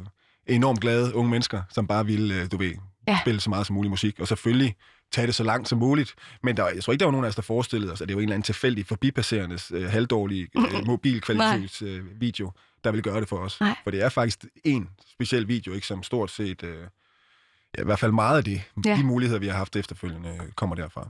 [0.47, 2.73] enormt glade unge mennesker, som bare ville, øh, du ved,
[3.07, 3.11] Ja.
[3.11, 3.19] ja.
[3.21, 4.19] spille så meget som muligt musik.
[4.19, 4.75] Og selvfølgelig
[5.11, 6.15] tage det så langt som muligt.
[6.43, 8.15] Men der, jeg tror ikke, der var nogen af os, der forestillede os, at det
[8.15, 12.51] var en eller anden tilfældig forbipasserende, øh, halvdårlig øh, mobilkvalitets øh, video,
[12.83, 13.59] der vil gøre det for os.
[13.61, 13.75] Nej.
[13.83, 16.77] For det er faktisk en speciel video, ikke, som stort set, øh,
[17.77, 18.95] ja, i hvert fald meget af det, Ja.
[18.95, 21.09] de muligheder, vi har haft efterfølgende, øh, kommer derfra.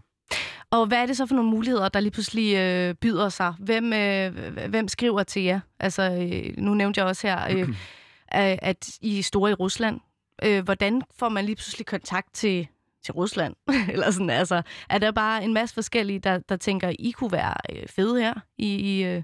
[0.71, 3.53] Og hvad er det så for nogle muligheder, der lige pludselig øh, byder sig?
[3.59, 4.33] Hvem, øh,
[4.69, 5.59] hvem skriver til jer?
[5.79, 7.69] Altså, øh, nu nævnte jeg også her, øh,
[8.27, 9.99] at at I er store i Rusland.
[10.43, 12.67] Øh, hvordan får man lige pludselig kontakt til,
[13.03, 13.55] til Rusland?
[13.93, 17.53] Eller sådan, altså, er der bare en masse forskellige, der, der tænker, I kunne være
[17.75, 19.23] øh, fede her i, i øh,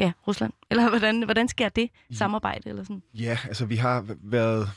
[0.00, 0.52] ja, Rusland?
[0.70, 2.68] Eller hvordan, hvordan sker det samarbejde?
[2.68, 3.02] Eller sådan?
[3.14, 4.70] Ja, altså vi har været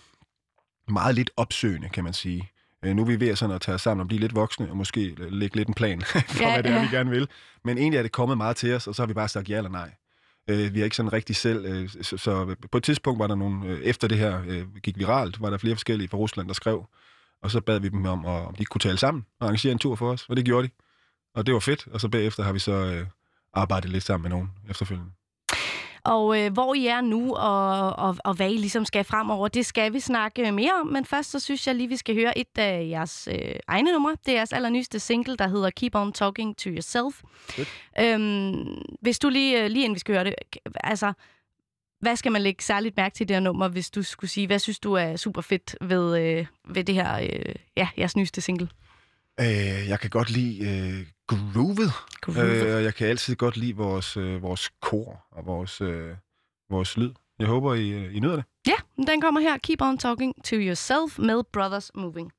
[0.88, 2.49] meget lidt opsøgende, kan man sige.
[2.86, 4.78] Øh, nu er vi ved sådan at tage os sammen og blive lidt voksne, og
[4.78, 6.82] måske lægge lidt en plan for, Ja, hvad det er, ja.
[6.82, 7.28] vi gerne vil.
[7.63, 9.57] Men egentlig er det kommet meget til os, og så har vi bare sagt ja
[9.57, 9.91] eller nej.
[10.49, 11.65] Øh, vi har ikke sådan rigtig selv...
[11.65, 13.84] Øh, så, på et tidspunkt var der nogle...
[13.84, 16.86] Efter det her gik viralt, var der flere forskellige fra Rusland, der skrev.
[17.43, 19.95] Og så bad vi dem om, om de kunne tale sammen og arrangere en tur
[19.95, 20.74] for os, og det gjorde de.
[21.36, 23.05] Og det var fedt, og så bagefter har vi så
[23.56, 25.12] øh, arbejdet lidt sammen med nogen efterfølgende.
[26.06, 29.66] Og øh, hvor I er nu, og, og, og hvad I ligesom skal fremover, det
[29.66, 30.88] skal vi snakke mere om.
[30.88, 34.16] Men først så synes jeg lige, vi skal høre et af jeres øh, egne numre.
[34.26, 37.22] Det er jeres allernyeste single, der hedder Keep On Talking To Yourself.
[37.49, 37.68] Fedt.
[37.99, 40.36] Øhm, hvis du lige, øh, lige inden vi skal høre det,
[40.84, 41.14] altså,
[41.99, 44.60] hvad skal man lægge særligt mærke til det her nummer, hvis du skulle sige, hvad
[44.60, 48.70] synes du er super fedt ved, øh, ved det her, øh, ja, jeres nyeste single?
[49.39, 51.91] Øh, jeg kan godt lide øh, groovet.
[52.21, 52.67] Groovet.
[52.67, 56.15] Øh, og jeg kan altid godt lide vores, øh, vores kor og vores, øh,
[56.69, 57.11] vores lyd.
[57.39, 58.45] Jeg håber, I, øh, I nyder det.
[58.67, 59.57] Ja, den kommer her.
[59.57, 62.31] Keep On Talking To Yourself med Brothers Moving.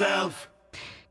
[0.00, 0.48] Yourself.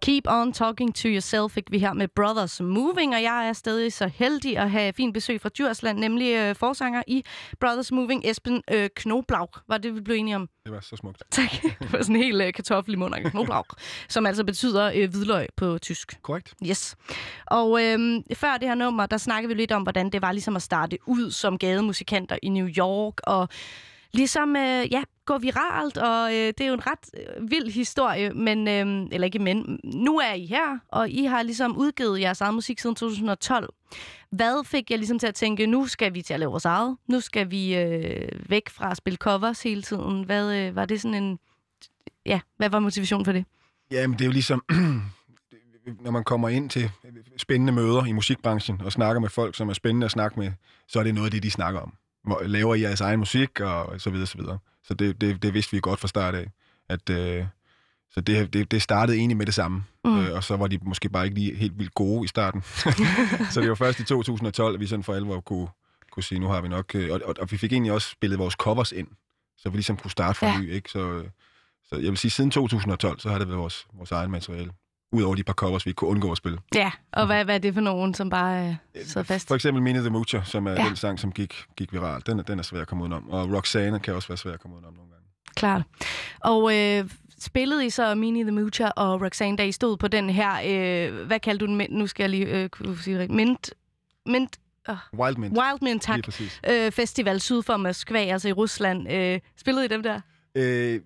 [0.01, 3.93] Keep on talking to yourself fik vi her med Brothers Moving, og jeg er stadig
[3.93, 7.23] så heldig at have fint besøg fra Djursland, nemlig øh, forsanger i
[7.59, 9.49] Brothers Moving, Esben øh, Knoblaug.
[9.67, 10.49] Var det, vi blev enige om?
[10.65, 11.23] Det var så smukt.
[11.31, 11.51] Tak.
[11.81, 13.65] Det var sådan en helt øh, kartoffel i munden, Knoblaug,
[14.09, 16.21] som altså betyder øh, hvidløg på tysk.
[16.21, 16.53] Korrekt.
[16.65, 16.95] Yes.
[17.45, 20.55] Og øh, før det her nummer, der snakkede vi lidt om, hvordan det var ligesom
[20.55, 23.49] at starte ud som gademusikanter i New York, og
[24.15, 28.33] ligesom, øh, ja, gå viralt, og øh, det er jo en ret øh, vild historie,
[28.33, 32.41] men, øh, eller ikke men, nu er I her, og I har ligesom udgivet jeres
[32.41, 33.73] eget musik siden 2012.
[34.29, 36.97] Hvad fik jeg ligesom til at tænke, nu skal vi til at lave vores eget,
[37.07, 40.25] nu skal vi øh, væk fra at spille covers hele tiden.
[40.25, 41.39] Hvad øh, var det sådan en,
[42.25, 43.45] ja, hvad var motivationen for det?
[43.91, 44.63] Jamen, det er jo ligesom,
[46.05, 46.91] når man kommer ind til
[47.37, 50.51] spændende møder i musikbranchen og snakker med folk, som er spændende at snakke med,
[50.87, 51.93] så er det noget af det, de snakker om.
[52.45, 54.57] Laver I jeres egen musik, og så videre, så videre.
[54.83, 56.51] Så det, det, det vidste vi godt fra start af.
[56.89, 57.45] At, øh,
[58.11, 59.83] så det, det, det startede egentlig med det samme.
[60.05, 60.19] Mm.
[60.19, 62.61] Øh, og så var de måske bare ikke lige helt vildt gode i starten.
[63.51, 65.67] så det var først i 2012, at vi sådan for alvor kunne,
[66.11, 66.95] kunne sige, nu har vi nok...
[66.95, 69.07] Øh, og, og, og vi fik egentlig også spillet vores covers ind,
[69.57, 70.53] så vi ligesom kunne starte fra Ja.
[70.53, 70.59] ja.
[70.59, 70.71] ny.
[70.71, 70.89] Ikke?
[70.89, 71.25] Så, øh,
[71.89, 74.71] så jeg vil sige, siden 2012, så har det været vores, vores egen materiale.
[75.15, 76.57] Udover de par covers, vi kunne undgå at spille.
[76.75, 79.47] Ja, og hvad, hvad er det for nogen, som bare øh, sidder fast?
[79.47, 80.87] For eksempel Minnie the Moocher, som er Ja.
[80.87, 82.27] den sang, som gik, gik viralt.
[82.27, 83.29] Den er, den er svær at komme udenom.
[83.29, 85.25] Og Roxanne kan også være svær at komme udenom nogle gange.
[85.55, 85.81] Klart.
[86.39, 87.09] Og øh,
[87.39, 91.25] spillede I så Minnie the Moocher og Roxanne, da I stod på den her, øh,
[91.25, 91.87] hvad kaldte du den?
[91.89, 93.35] Nu skal jeg lige øh, kunne sige det rigtigt.
[93.35, 93.73] Mint,
[94.25, 94.57] mint,
[94.89, 95.57] uh, Wild Mint.
[95.57, 96.19] Wild Mint, tak.
[96.69, 99.11] Øh, festival syd for Moskva, altså i Rusland.
[99.11, 100.21] Øh, spillede I dem der?
[100.55, 100.99] Øh,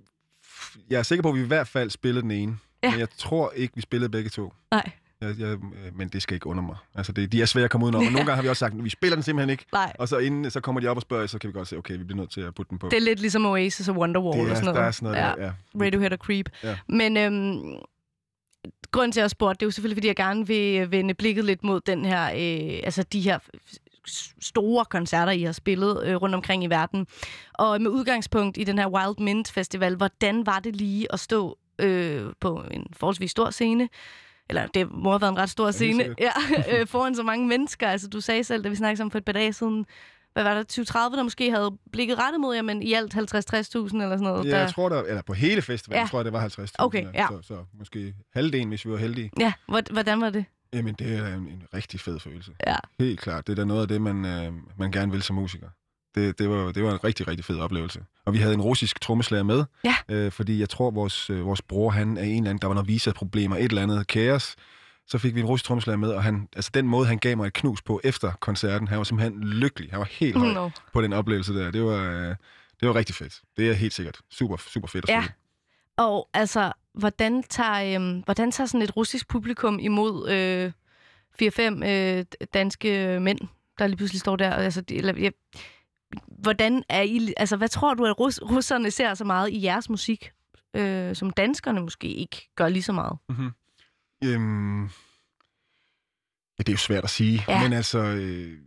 [0.90, 2.58] jeg er sikker på, at vi i hvert fald spillede den ene.
[2.84, 2.88] Ja.
[2.88, 2.92] Ja.
[2.92, 4.54] Men jeg tror ikke, vi spillede begge to.
[4.72, 4.92] Nej.
[5.22, 5.60] Jeg, jeg, øh,
[5.96, 6.76] men det skal ikke under mig.
[6.96, 8.00] Altså, det, de er svære at komme udenom.
[8.06, 9.66] Og nogle gange har vi også sagt, at vi spiller den simpelthen ikke.
[9.74, 9.94] Nej.
[10.00, 11.98] Og så inden, så kommer de op og spørger, så kan vi godt se, okay,
[11.98, 12.90] vi bliver nødt til at putte den på.
[12.90, 14.80] Det er lidt ligesom Oasis og Wonderwall Det er- og sådan noget.
[14.80, 15.86] der er sådan noget der, ja.
[15.86, 16.50] Radiohead og Creep.
[16.64, 16.78] Ja.
[16.90, 17.62] Men øhm,
[18.92, 21.46] grunden til, at jeg spurgte, det er jo selvfølgelig, fordi jeg gerne vil vende blikket
[21.46, 23.40] lidt mod den her, øh, altså de her
[24.42, 27.08] store koncerter, I har spillet øh, rundt omkring i verden.
[27.54, 31.58] Og med udgangspunkt i den her Wild Mint Festival, hvordan var det lige at stå
[31.80, 33.90] øh, på en forholdsvis stor scene,
[34.50, 36.32] eller det må have været en ret stor scene, ja,
[36.80, 37.88] øh, foran så mange mennesker.
[37.88, 39.86] Altså, du sagde selv, da vi snakkede sammen for et par dage siden,
[40.34, 43.22] hvad var der, 2030, der måske havde blikket rettet mod jer, men i alt 50-60.000
[43.22, 44.46] eller sådan noget.
[44.46, 44.58] Ja, der...
[44.60, 46.08] jeg tror, der, eller på hele festivalen, Ja.
[46.08, 46.72] tror jeg, det var 50.000.
[46.80, 47.28] Okay, ja.
[47.30, 49.32] Så, så måske halvdelen, hvis vi var heldige.
[49.40, 50.46] Ja, hvor- hvordan var det?
[50.74, 52.52] Jamen, det er en, en rigtig fed følelse.
[52.68, 52.76] Ja.
[53.00, 53.48] Helt klart.
[53.48, 55.68] Det er da noget af det, man, øh, man gerne vil som musiker.
[56.16, 58.00] Det, det, var, det var en rigtig, rigtig fed oplevelse.
[58.26, 59.96] Og vi havde en russisk trommeslager med, Ja.
[60.10, 62.74] øh, fordi jeg tror, vores, øh, vores bror, han er en eller anden, der var
[62.74, 64.56] noget visa-problemer, et eller andet kaos.
[65.08, 67.48] Så fik vi en russisk trommeslager med, og han, altså den måde, han gav mig
[67.48, 69.90] et knus på efter koncerten, han var simpelthen lykkelig.
[69.90, 70.72] Han var helt høj Nå.
[70.94, 71.72] på den oplevelse der.
[71.72, 72.36] Det var, øh,
[72.80, 73.42] det var rigtig fedt.
[73.58, 74.18] Det er helt sikkert.
[74.32, 75.22] Super, super fedt at Ja.
[75.22, 75.34] spille.
[75.98, 80.72] Og altså, hvordan tager, øhm, hvordan tager sådan et russisk publikum imod øh,
[81.42, 83.40] 4-5 øh, danske mænd,
[83.80, 84.54] der lige pludselig står der?
[84.54, 85.30] Altså, de, eller, ja,
[86.28, 89.90] hvordan er I, altså, hvad tror du, at rus, russerne ser så meget i jeres
[89.90, 90.32] musik,
[90.76, 93.18] øh, som danskerne måske ikke gør lige så meget?
[93.30, 93.50] Mm-hmm.
[94.24, 94.90] Øhm, ja,
[96.58, 97.64] det er jo svært at sige, Ja.
[97.64, 98.58] men altså, øh,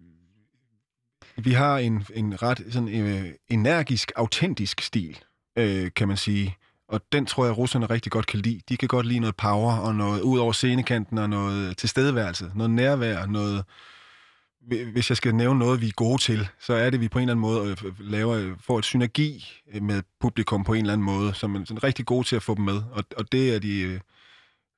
[1.37, 5.19] vi har en, en ret sådan, øh, energisk, autentisk stil,
[5.59, 6.57] øh, kan man sige.
[6.89, 8.61] Og den tror jeg, russerne rigtig godt kan lide.
[8.69, 12.71] De kan godt lide noget power og noget ud over scenekanten og noget tilstedeværelse, noget
[12.71, 13.92] nærvær, noget hvi-
[14.67, 17.19] hvis jeg skal nævne noget, vi er gode til, så er det, at vi på
[17.19, 20.81] en eller anden måde øh, laver, øh, får et synergi øh, med publikum på en
[20.81, 22.83] eller anden måde, som er sådan rigtig gode til at få dem med.
[22.93, 24.01] Og, og det er de...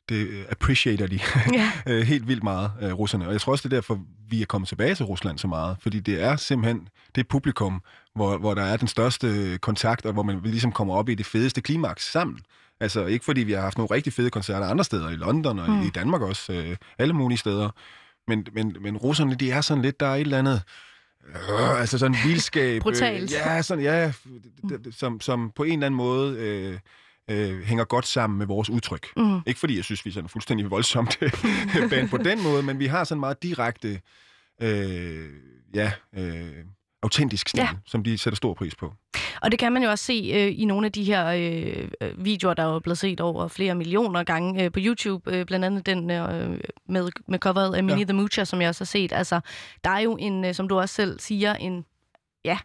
[0.09, 1.21] Det appreciater de
[1.87, 2.03] Ja.
[2.13, 3.27] helt vildt meget, russerne.
[3.27, 5.77] Og jeg tror også, det er derfor, vi er kommet tilbage til Rusland så meget.
[5.81, 7.83] Fordi det er simpelthen det publikum,
[8.15, 11.27] hvor, hvor der er den største kontakt, og hvor man ligesom kommer op i det
[11.27, 12.39] fedeste klimaks sammen.
[12.81, 15.71] Altså ikke fordi vi har haft nogle rigtig fede koncerter andre steder, i London og
[15.71, 15.83] mm.
[15.83, 17.71] i Danmark også, alle mulige steder.
[18.29, 20.63] Men, men, men russerne, de er sådan lidt, der er et eller andet...
[21.29, 22.83] Øh, altså sådan vildskab.
[22.83, 23.23] Brutalt.
[23.23, 24.13] Øh, ja, sådan, ja,
[24.91, 26.79] som, som på en eller anden måde øh,
[27.31, 29.07] øh, hænger godt sammen med vores udtryk.
[29.17, 29.41] Mhm.
[29.47, 31.19] Ikke fordi jeg synes, vi er sådan fuldstændig voldsomt
[31.91, 34.01] band på den måde, men vi har sådan meget direkte,
[34.63, 35.29] øh,
[35.75, 36.53] ja, øh,
[37.03, 37.69] autentisk stil, ja.
[37.87, 38.93] som de sætter stor pris på.
[39.45, 42.25] Og det kan man jo også se øh, i nogle af de her øh, øh,
[42.25, 45.31] videoer, der er blevet set over flere millioner gange øh, på YouTube.
[45.37, 48.05] Øh, blandt andet den øh, med, med coveret af Minnie Ja.
[48.05, 49.13] the Moocher, som jeg også har set.
[49.13, 49.41] Altså,
[49.85, 51.85] der er jo en, øh, som du også selv siger, en
[52.45, 52.59] Ja,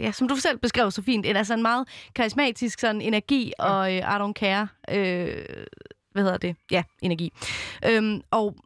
[0.00, 3.64] ja, som du selv beskrev så fint, en, altså en meget karismatisk sådan energi ja.
[3.64, 5.44] og øh, I don't care, øh,
[6.12, 6.56] hvad hedder det?
[6.70, 7.32] Ja, energi.
[7.84, 8.56] Øhm, og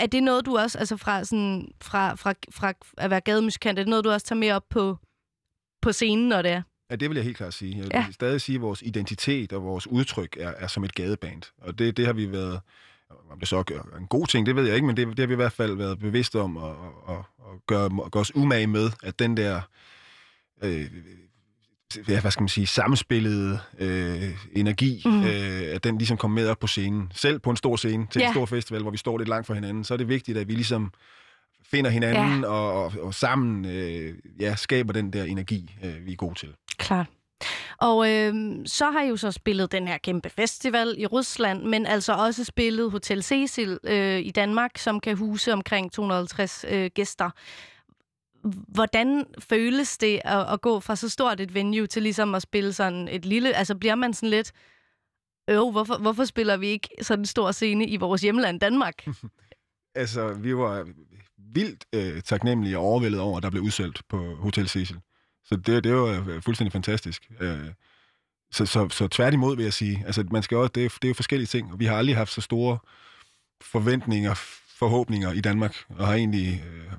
[0.00, 3.82] er det noget, du også, altså fra, sådan, fra, fra, fra at være gademusikant, er
[3.82, 4.96] det noget, du også tager med op på,
[5.82, 6.62] på scenen, når det er?
[6.90, 7.76] Ja, det vil jeg helt klart sige.
[7.76, 8.06] Jeg vil Ja.
[8.10, 11.42] stadig sige, at vores identitet og vores udtryk er, er som et gadeband.
[11.58, 12.60] Og det, det har vi været...
[13.30, 15.26] Om det så er en god ting, det ved jeg ikke, men det, det har
[15.26, 18.66] vi i hvert fald været bevidste om at, at, at, at gøre, gøre os umage
[18.66, 19.60] med, at den der...
[20.62, 20.86] Øh,
[22.08, 25.22] ja, hvad skal man sige, sammenspillede øh, energi, mm.
[25.24, 27.12] øh, at den ligesom kommer med op på scenen.
[27.14, 28.26] Selv på en stor scene, til Ja.
[28.28, 30.48] en stor festival, hvor vi står lidt langt fra hinanden, så er det vigtigt, at
[30.48, 30.92] vi ligesom
[31.70, 32.48] finder hinanden ja.
[32.48, 36.54] og, og, og sammen øh, ja, skaber den der energi, øh, vi er gode til.
[36.78, 37.06] Klart.
[37.80, 38.34] Og øh,
[38.66, 42.44] så har I jo så spillet den her kæmpe festival i Rusland, men altså også
[42.44, 47.30] spillet Hotel Cecil øh, i Danmark, som kan huse omkring 250 øh, gæster.
[48.68, 52.72] Hvordan føles det at, at gå fra så stort et venue til ligesom at spille
[52.72, 53.56] sådan et lille...
[53.56, 54.52] Altså bliver man sådan lidt...
[55.50, 59.06] Øh, hvorfor, hvorfor spiller vi ikke sådan en stor scene i vores hjemland Danmark?
[59.94, 60.86] Altså, vi var
[61.54, 64.96] vildt øh, taknemmelige og overvældet over, at der blev udsolgt på Hotel Cecil.
[65.44, 67.30] Så det, det var øh, fuldstændig fantastisk.
[67.40, 67.58] Øh,
[68.52, 71.08] så, så, så tværtimod vil jeg sige, altså man skal også, det, er, det er
[71.08, 72.78] jo forskellige ting, og vi har aldrig haft så store
[73.60, 74.34] forventninger,
[74.78, 76.92] forhåbninger i Danmark, og har egentlig øh,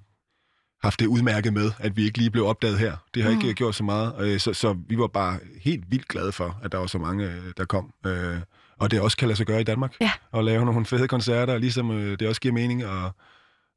[0.84, 2.98] haft det udmærket med, at vi ikke lige blev opdaget her.
[3.14, 3.38] Det har Mm.
[3.40, 6.72] ikke gjort så meget, øh, så, så vi var bare helt vildt glade for, at
[6.72, 7.94] der var så mange, øh, der kom.
[8.06, 8.38] Øh,
[8.78, 10.12] og det også kan lade sig gøre i Danmark, Ja.
[10.32, 13.12] og lave nogle fede koncerter, ligesom øh, det også giver mening, og,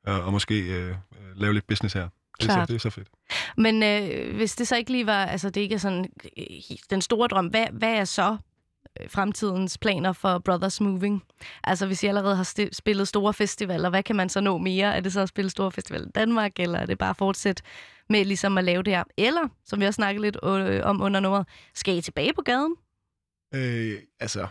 [0.07, 0.95] og, og måske øh,
[1.37, 2.09] lave lidt business her.
[2.41, 3.09] Det er, så, det er så fedt.
[3.57, 6.47] Men øh, hvis det så ikke lige var, altså det ikke er sådan øh,
[6.91, 8.37] den store drøm, hvad, hvad er så
[9.01, 11.23] øh, fremtidens planer for Brothers Moving?
[11.65, 14.97] Altså hvis I allerede har sti- spillet store festivaler, hvad kan man så nå mere?
[14.97, 17.63] Er det så at spille store festivaler i Danmark, eller er det bare at fortsætte
[18.09, 19.05] med ligesom at lave det her?
[19.17, 22.75] Eller, som vi også snakkede lidt øh, om under nummeret, skal I tilbage på gaden?
[23.55, 24.47] Øh, altså,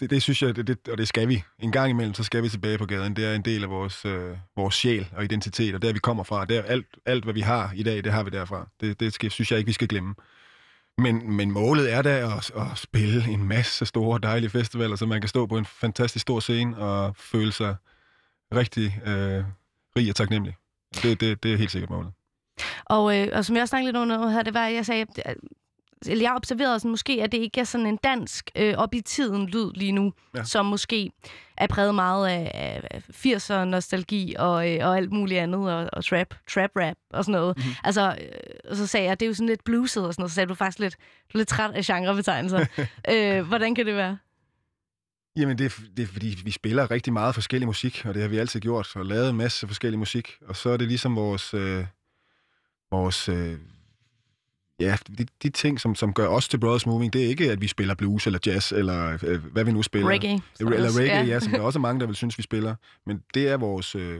[0.00, 1.42] det, det synes jeg, det, det, og det skal vi.
[1.58, 3.16] En gang imellem, så skal vi tilbage på gaden.
[3.16, 6.24] Det er en del af vores, øh, vores sjæl og identitet, og der vi kommer
[6.24, 6.44] fra.
[6.44, 8.68] Der, alt, alt, hvad vi har i dag, det har vi derfra.
[8.80, 10.14] Det, det skal, synes jeg ikke, vi skal glemme.
[10.98, 15.20] Men, men målet er da at, at spille en masse store, dejlige festivaler, så man
[15.20, 17.76] kan stå på en fantastisk stor scene og føle sig
[18.54, 19.44] rigtig øh,
[19.96, 20.56] rig og taknemmelig.
[21.02, 22.12] Det, det, det er helt sikkert målet.
[22.84, 25.06] Og, øh, og som jeg også snakkede lidt under her, det var, at jeg sagde,
[25.24, 25.36] at
[26.06, 29.00] eller jeg observerede sådan, måske, at det ikke er sådan en dansk øh, op i
[29.00, 30.44] tiden lyd lige nu, ja.
[30.44, 31.10] Som måske
[31.56, 36.04] er præget meget af, af 80'er nostalgi og, øh, og alt muligt andet, og, og
[36.04, 37.56] trap, trap rap og sådan noget.
[37.56, 37.72] Mm-hmm.
[37.84, 38.16] Altså,
[38.70, 40.48] øh, så sagde jeg, det er jo sådan lidt blueset og sådan noget, så sagde
[40.48, 40.96] du faktisk lidt,
[41.32, 42.66] du er lidt træt af genrebetegnelser.
[43.12, 44.18] øh, hvordan kan det være?
[45.36, 48.28] Jamen, det er, det er fordi, vi spiller rigtig meget forskellig musik, og det har
[48.28, 50.38] vi altid gjort, og lavet en masse forskellig musik.
[50.48, 51.54] Og så er det ligesom vores...
[51.54, 51.84] Øh,
[52.90, 53.58] vores øh,
[54.80, 57.60] ja, de, de ting, som, som gør os til Brothers Moving, det er ikke, at
[57.60, 60.08] vi spiller blues eller jazz, eller øh, hvad vi nu spiller.
[60.08, 60.40] Reggae.
[60.60, 61.24] Eller reggae, ja.
[61.24, 62.74] ja, som der også er mange, der vil synes, vi spiller.
[63.06, 64.18] Men det er vores, øh,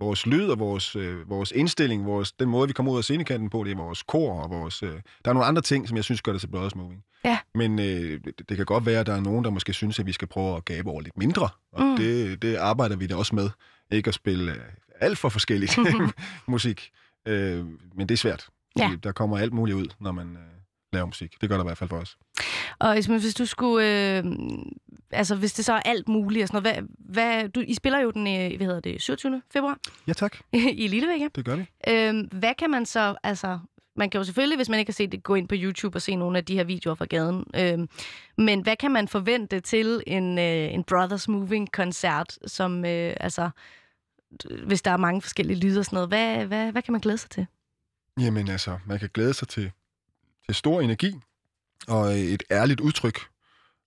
[0.00, 3.50] vores lyd og vores, øh, vores indstilling, vores, den måde, vi kommer ud af scenekanten
[3.50, 4.82] på, det er vores kor og vores...
[4.82, 4.90] Øh,
[5.24, 7.04] der er nogle andre ting, som jeg synes gør det til Brothers Moving.
[7.24, 7.38] Ja.
[7.54, 10.06] Men øh, det, det kan godt være, at der er nogen, der måske synes, at
[10.06, 11.48] vi skal prøve at gabe over lidt mindre.
[11.72, 11.96] Og Mm.
[11.96, 13.50] det, det arbejder vi da også med.
[13.92, 14.58] Ikke at spille øh,
[15.00, 15.78] alt for forskelligt
[16.46, 16.90] musik.
[17.28, 18.46] Øh, men det er svært.
[18.78, 18.90] Ja.
[19.02, 20.42] Der kommer alt muligt ud, når man øh,
[20.92, 21.40] laver musik.
[21.40, 22.16] Det gør der i hvert fald for os.
[22.78, 24.18] Og Ismail, hvis du skulle...
[24.18, 24.24] Øh,
[25.10, 27.98] altså, hvis det så er alt muligt og sådan noget, hvad, hvad, du, I spiller
[27.98, 29.42] jo den, øh, hvad hedder det, 27.
[29.52, 30.36] februar Ja, tak.
[30.82, 31.30] i Lillevægge.
[31.34, 31.66] Det gør vi.
[31.88, 33.58] Øhm, hvad kan man så, altså,
[33.96, 36.02] man kan jo selvfølgelig, hvis man ikke har set det, gå ind på YouTube og
[36.02, 37.44] se nogle af de her videoer fra gaden.
[37.56, 37.88] Øhm,
[38.38, 43.50] men hvad kan man forvente til en, øh, en Brothers Moving-koncert, som, øh, altså,
[44.66, 46.08] hvis der er mange forskellige lyde og sådan noget.
[46.08, 47.46] Hvad, hvad, hvad kan man glæde sig til?
[48.20, 49.70] Jamen altså, man kan glæde sig til,
[50.46, 51.14] til stor energi
[51.88, 53.20] og et ærligt udtryk.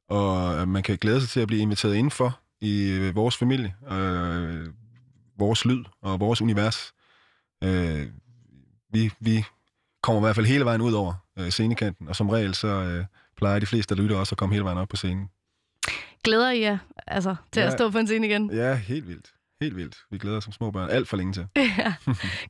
[0.09, 4.67] Og man kan glæde sig til at blive inviteret indenfor i øh, vores familie, øh,
[5.38, 6.93] vores lyd og vores univers.
[7.63, 8.07] Øh,
[8.89, 9.45] vi, vi
[10.03, 13.05] kommer i hvert fald hele vejen ud over øh, scenekanten, og som regel så øh,
[13.38, 15.29] plejer de fleste, der lytter også at komme hele vejen op på scenen.
[16.23, 16.77] Glæder I jer
[17.07, 17.61] altså, til.
[17.61, 17.67] Ja.
[17.67, 18.51] at stå på en scene igen?
[18.53, 19.34] Ja, helt vildt.
[19.64, 19.97] Helt vildt.
[20.11, 21.47] Vi glæder os som små børn alt for længe til.
[21.78, 21.93] Ja.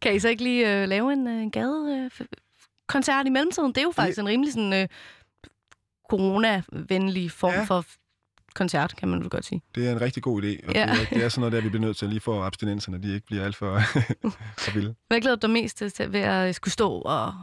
[0.01, 3.69] Kan I så ikke lige øh, lave en, øh, en gadekoncert i mellemtiden?
[3.71, 4.87] Det er jo faktisk en rimelig sådan, øh,
[6.09, 7.63] corona-venlig form ja.
[7.63, 7.85] for
[8.55, 9.61] koncert, kan man vel godt sige.
[9.75, 10.85] Det er en rigtig god idé, og Ja.
[10.91, 13.13] det, er, det er sådan noget, der vi bliver nødt til lige for abstinenserne, de
[13.13, 13.79] ikke bliver alt for,
[14.63, 14.95] for vilde.
[15.07, 17.33] Hvad glæder du dig mest til, ved at skulle stå og,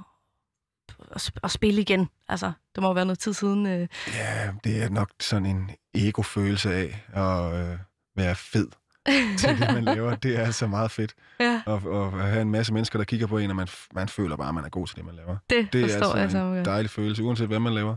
[0.99, 2.09] og, sp- og spille igen?
[2.29, 3.66] Altså, det må jo være noget tid siden.
[3.66, 3.89] Øh.
[4.14, 7.79] Ja, det er nok sådan en ego-følelse af at øh,
[8.16, 8.68] være fed
[9.39, 10.15] til det, man laver.
[10.15, 11.15] Det er altså meget fedt.
[11.41, 11.63] Ja.
[11.67, 14.37] Og, og at have en masse mennesker, der kigger på en, og man, man føler
[14.37, 15.37] bare, at man er god til det, man laver.
[15.51, 17.97] Det det er jeg altså så en dejlig følelse, uanset hvad man laver.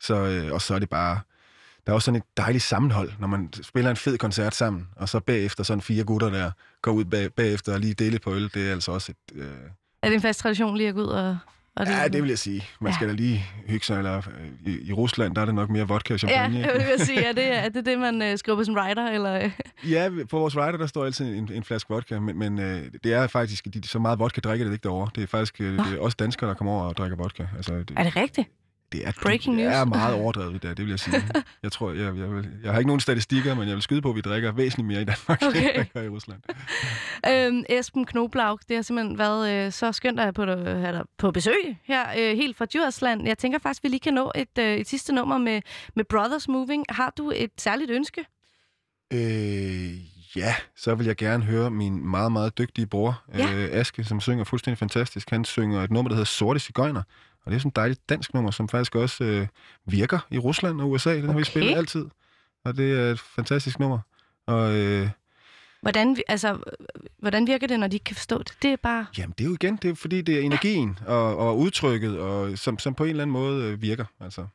[0.00, 1.20] Så, øh, og så er det bare...
[1.86, 5.08] Der er også sådan et dejligt sammenhold, når man spiller en fed koncert sammen, og
[5.08, 6.50] så bagefter sådan fire gutter der
[6.82, 8.50] går ud bag, bagefter og lige dele på øl.
[8.54, 9.40] Det er altså også et...
[9.42, 9.46] Øh,
[10.02, 11.38] Er det en fast tradition lige at gå ud og...
[11.78, 12.64] og ja, det vil jeg sige.
[12.80, 13.10] Man skal Ja.
[13.12, 13.98] da lige hygge sig.
[13.98, 16.58] Eller, øh, i, I Rusland, der er det nok mere vodka og Ja, champagne.
[16.58, 19.06] jeg vil sige, er det, er det det, man øh, skriver på som writer?
[19.10, 19.50] Eller?
[19.90, 23.12] Ja, på vores rider, der står altid en, en flaske vodka, men, men øh, det
[23.12, 25.10] er faktisk, de, så meget vodka drikker det ikke derovre.
[25.14, 27.46] Det er faktisk øh, det er også danskere, der kommer over og drikker vodka.
[27.56, 28.48] Altså, det, Er det rigtigt?
[28.92, 29.74] Det er, breaking news?
[29.74, 31.22] er meget overdrevet, det, det vil jeg sige.
[31.62, 34.10] Jeg tror, jeg, jeg, vil, jeg har ikke nogen statistikker, men jeg vil skyde på,
[34.10, 35.74] at vi drikker væsentligt mere i Danmark, Okay.
[35.74, 36.40] end vi gør i Rusland.
[37.28, 40.92] Øhm, Esben Knoblaug, det har simpelthen været øh, så skønt at have på, dig- have
[40.92, 43.26] dig på besøg her, øh, helt fra Djursland.
[43.26, 45.60] Jeg tænker faktisk, vi lige kan nå et, øh, et sidste nummer med,
[45.96, 46.84] med Brothers Moving.
[46.88, 48.24] Har du et særligt ønske?
[49.12, 49.94] Øh,
[50.36, 53.54] ja, så vil jeg gerne høre min meget, meget dygtige bror, Ja.
[53.54, 55.30] øh, Aske, som synger fuldstændig fantastisk.
[55.30, 57.02] Han synger et nummer, der hedder Sorte Cigøjner,
[57.48, 59.46] og det er sådan et dejligt dansk nummer, som faktisk også øh,
[59.86, 61.14] virker i Rusland og USA.
[61.14, 61.44] Den har vi Okay.
[61.50, 62.04] spillet altid,
[62.64, 63.98] og det er et fantastisk nummer.
[64.46, 65.08] Og øh,
[65.82, 66.58] Hvordan, altså,
[67.18, 68.52] hvordan virker det, når de ikke kan forstå det?
[68.62, 69.06] Det er bare...
[69.18, 72.58] jamen, det er jo igen, det er fordi, det er energien og, og udtrykket, og,
[72.58, 74.04] som, som på en eller anden måde øh, virker.
[74.20, 74.46] Altså,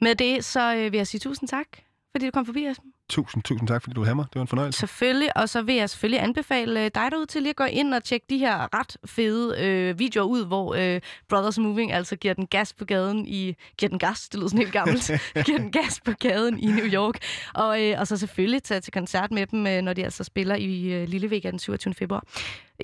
[0.00, 1.66] Med det, så øh, vil jeg sige tusind tak,
[2.10, 2.92] fordi du kom forbi, Esben.
[3.10, 4.24] Tusind, tusind tak, fordi du havde mig.
[4.24, 4.78] Det var en fornøjelse.
[4.78, 7.94] Selvfølgelig, og så vil jeg selvfølgelig anbefale øh, dig derude til lige at gå ind
[7.94, 12.34] og tjekke de her ret fede øh, videoer ud, hvor øh, Brothers Moving altså giver
[12.34, 13.54] den gas på gaden i...
[13.78, 15.10] Giver den gas, det lyder sådan helt gammelt.
[15.46, 17.18] giver den gas på gaden i New York.
[17.54, 20.54] Og, øh, og så selvfølgelig tage til koncert med dem, øh, når de altså spiller
[20.54, 21.94] i øh, Lillevega den 27.
[21.94, 22.24] februar.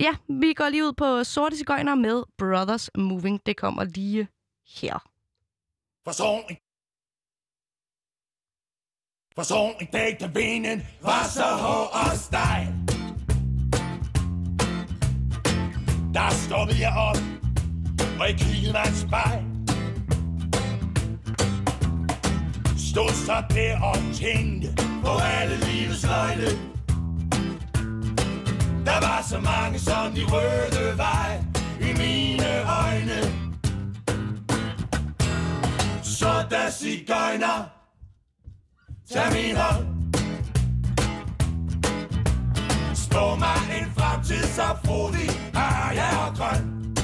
[0.01, 3.41] Ja, vi går lige ud på Sorte Cigøjner med Brothers Moving.
[3.45, 4.27] Det kommer lige
[4.81, 5.03] her.
[6.05, 6.66] Forsoning.
[9.37, 12.67] Forsoning dækte benen var så hård og stejl.
[16.13, 17.17] Der står jeg op,
[18.19, 19.43] og jeg kiggede mig i et spejl.
[22.91, 26.49] Stod så der og tænkte på alle livets løgne.
[28.85, 31.41] Der var så mange som de røde vej
[31.81, 32.49] i mine
[32.83, 33.21] øjne.
[36.03, 37.76] Så der cigøjner
[39.13, 39.85] Tag min hånd
[42.95, 46.95] Spå mig en fremtid så frodig Er jeg og grøn.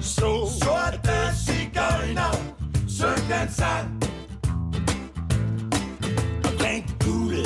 [0.00, 2.34] Så sorte cigøjner
[2.88, 4.02] Søg den sang.
[6.44, 7.44] Og drink gule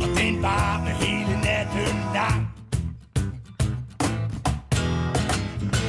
[0.00, 2.48] Og den varme hele natten lang.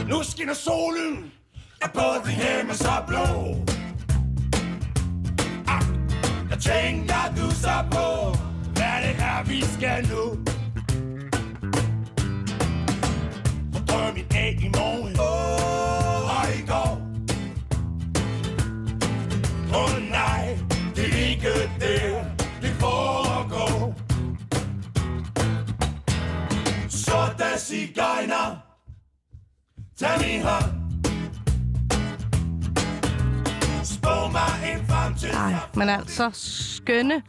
[0.09, 1.31] Nu skinner solen
[1.81, 3.76] Er både hjemme så blå.
[6.57, 8.37] Jeg tænker du så på?
[8.73, 10.23] Hvad det er vi skal nu?
[13.73, 15.19] For drømmen af i morgen.
[15.19, 17.01] Oh, Og i går.
[19.75, 20.57] Åh oh, nej
[20.95, 22.01] Det er ikke det,
[22.61, 23.95] Det foregår.
[26.89, 28.57] Så da sig gejner,
[29.99, 30.76] Tag min hånd.
[35.33, 37.21] Nej, men altså skønne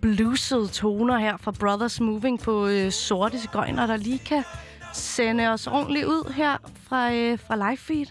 [0.00, 4.44] bluesede toner her fra Brothers Moving på øh, Sorte Cigøjner, der lige kan
[4.92, 6.56] sende os ordentligt ud her
[6.88, 8.06] fra, øh, fra live feed.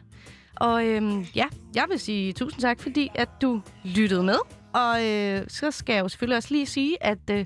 [0.55, 4.37] Og øh, ja, jeg vil sige tusind tak, fordi at du lyttede med.
[4.73, 7.45] Og øh, så skal jeg jo selvfølgelig også lige sige, at øh,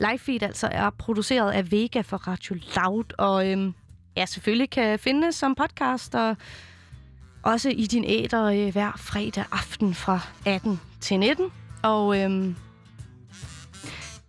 [0.00, 3.04] live feed altså er produceret af Vega for Radio Loud.
[3.18, 3.72] Og øh,
[4.16, 6.36] ja, selvfølgelig kan findes som podcast og
[7.44, 11.50] også i din æder øh, hver fredag aften fra 18 til 19.
[11.82, 12.56] Og øhm,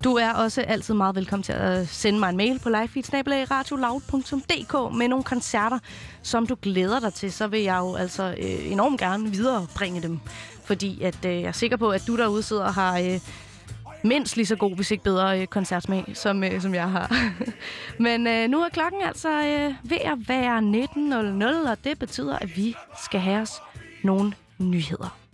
[0.03, 5.07] Du er også altid meget velkommen til at sende mig en mail på livefeed.radioloud.dk med
[5.07, 5.80] nogle koncerter,
[6.22, 7.32] som du glæder dig til.
[7.32, 10.20] Så vil jeg jo altså øh, enormt gerne viderebringe dem.
[10.66, 13.20] Fordi at, øh, jeg er sikker på, at du derude sidder og har øh,
[14.06, 17.16] mindst lige så god, hvis ikke bedre øh, koncertsmag, som, øh, som jeg har.
[18.06, 20.60] Men øh, nu er klokken altså øh, ved at være
[21.66, 23.51] 19.00, og det betyder, at vi skal have os
[24.03, 25.24] nogle nyheder.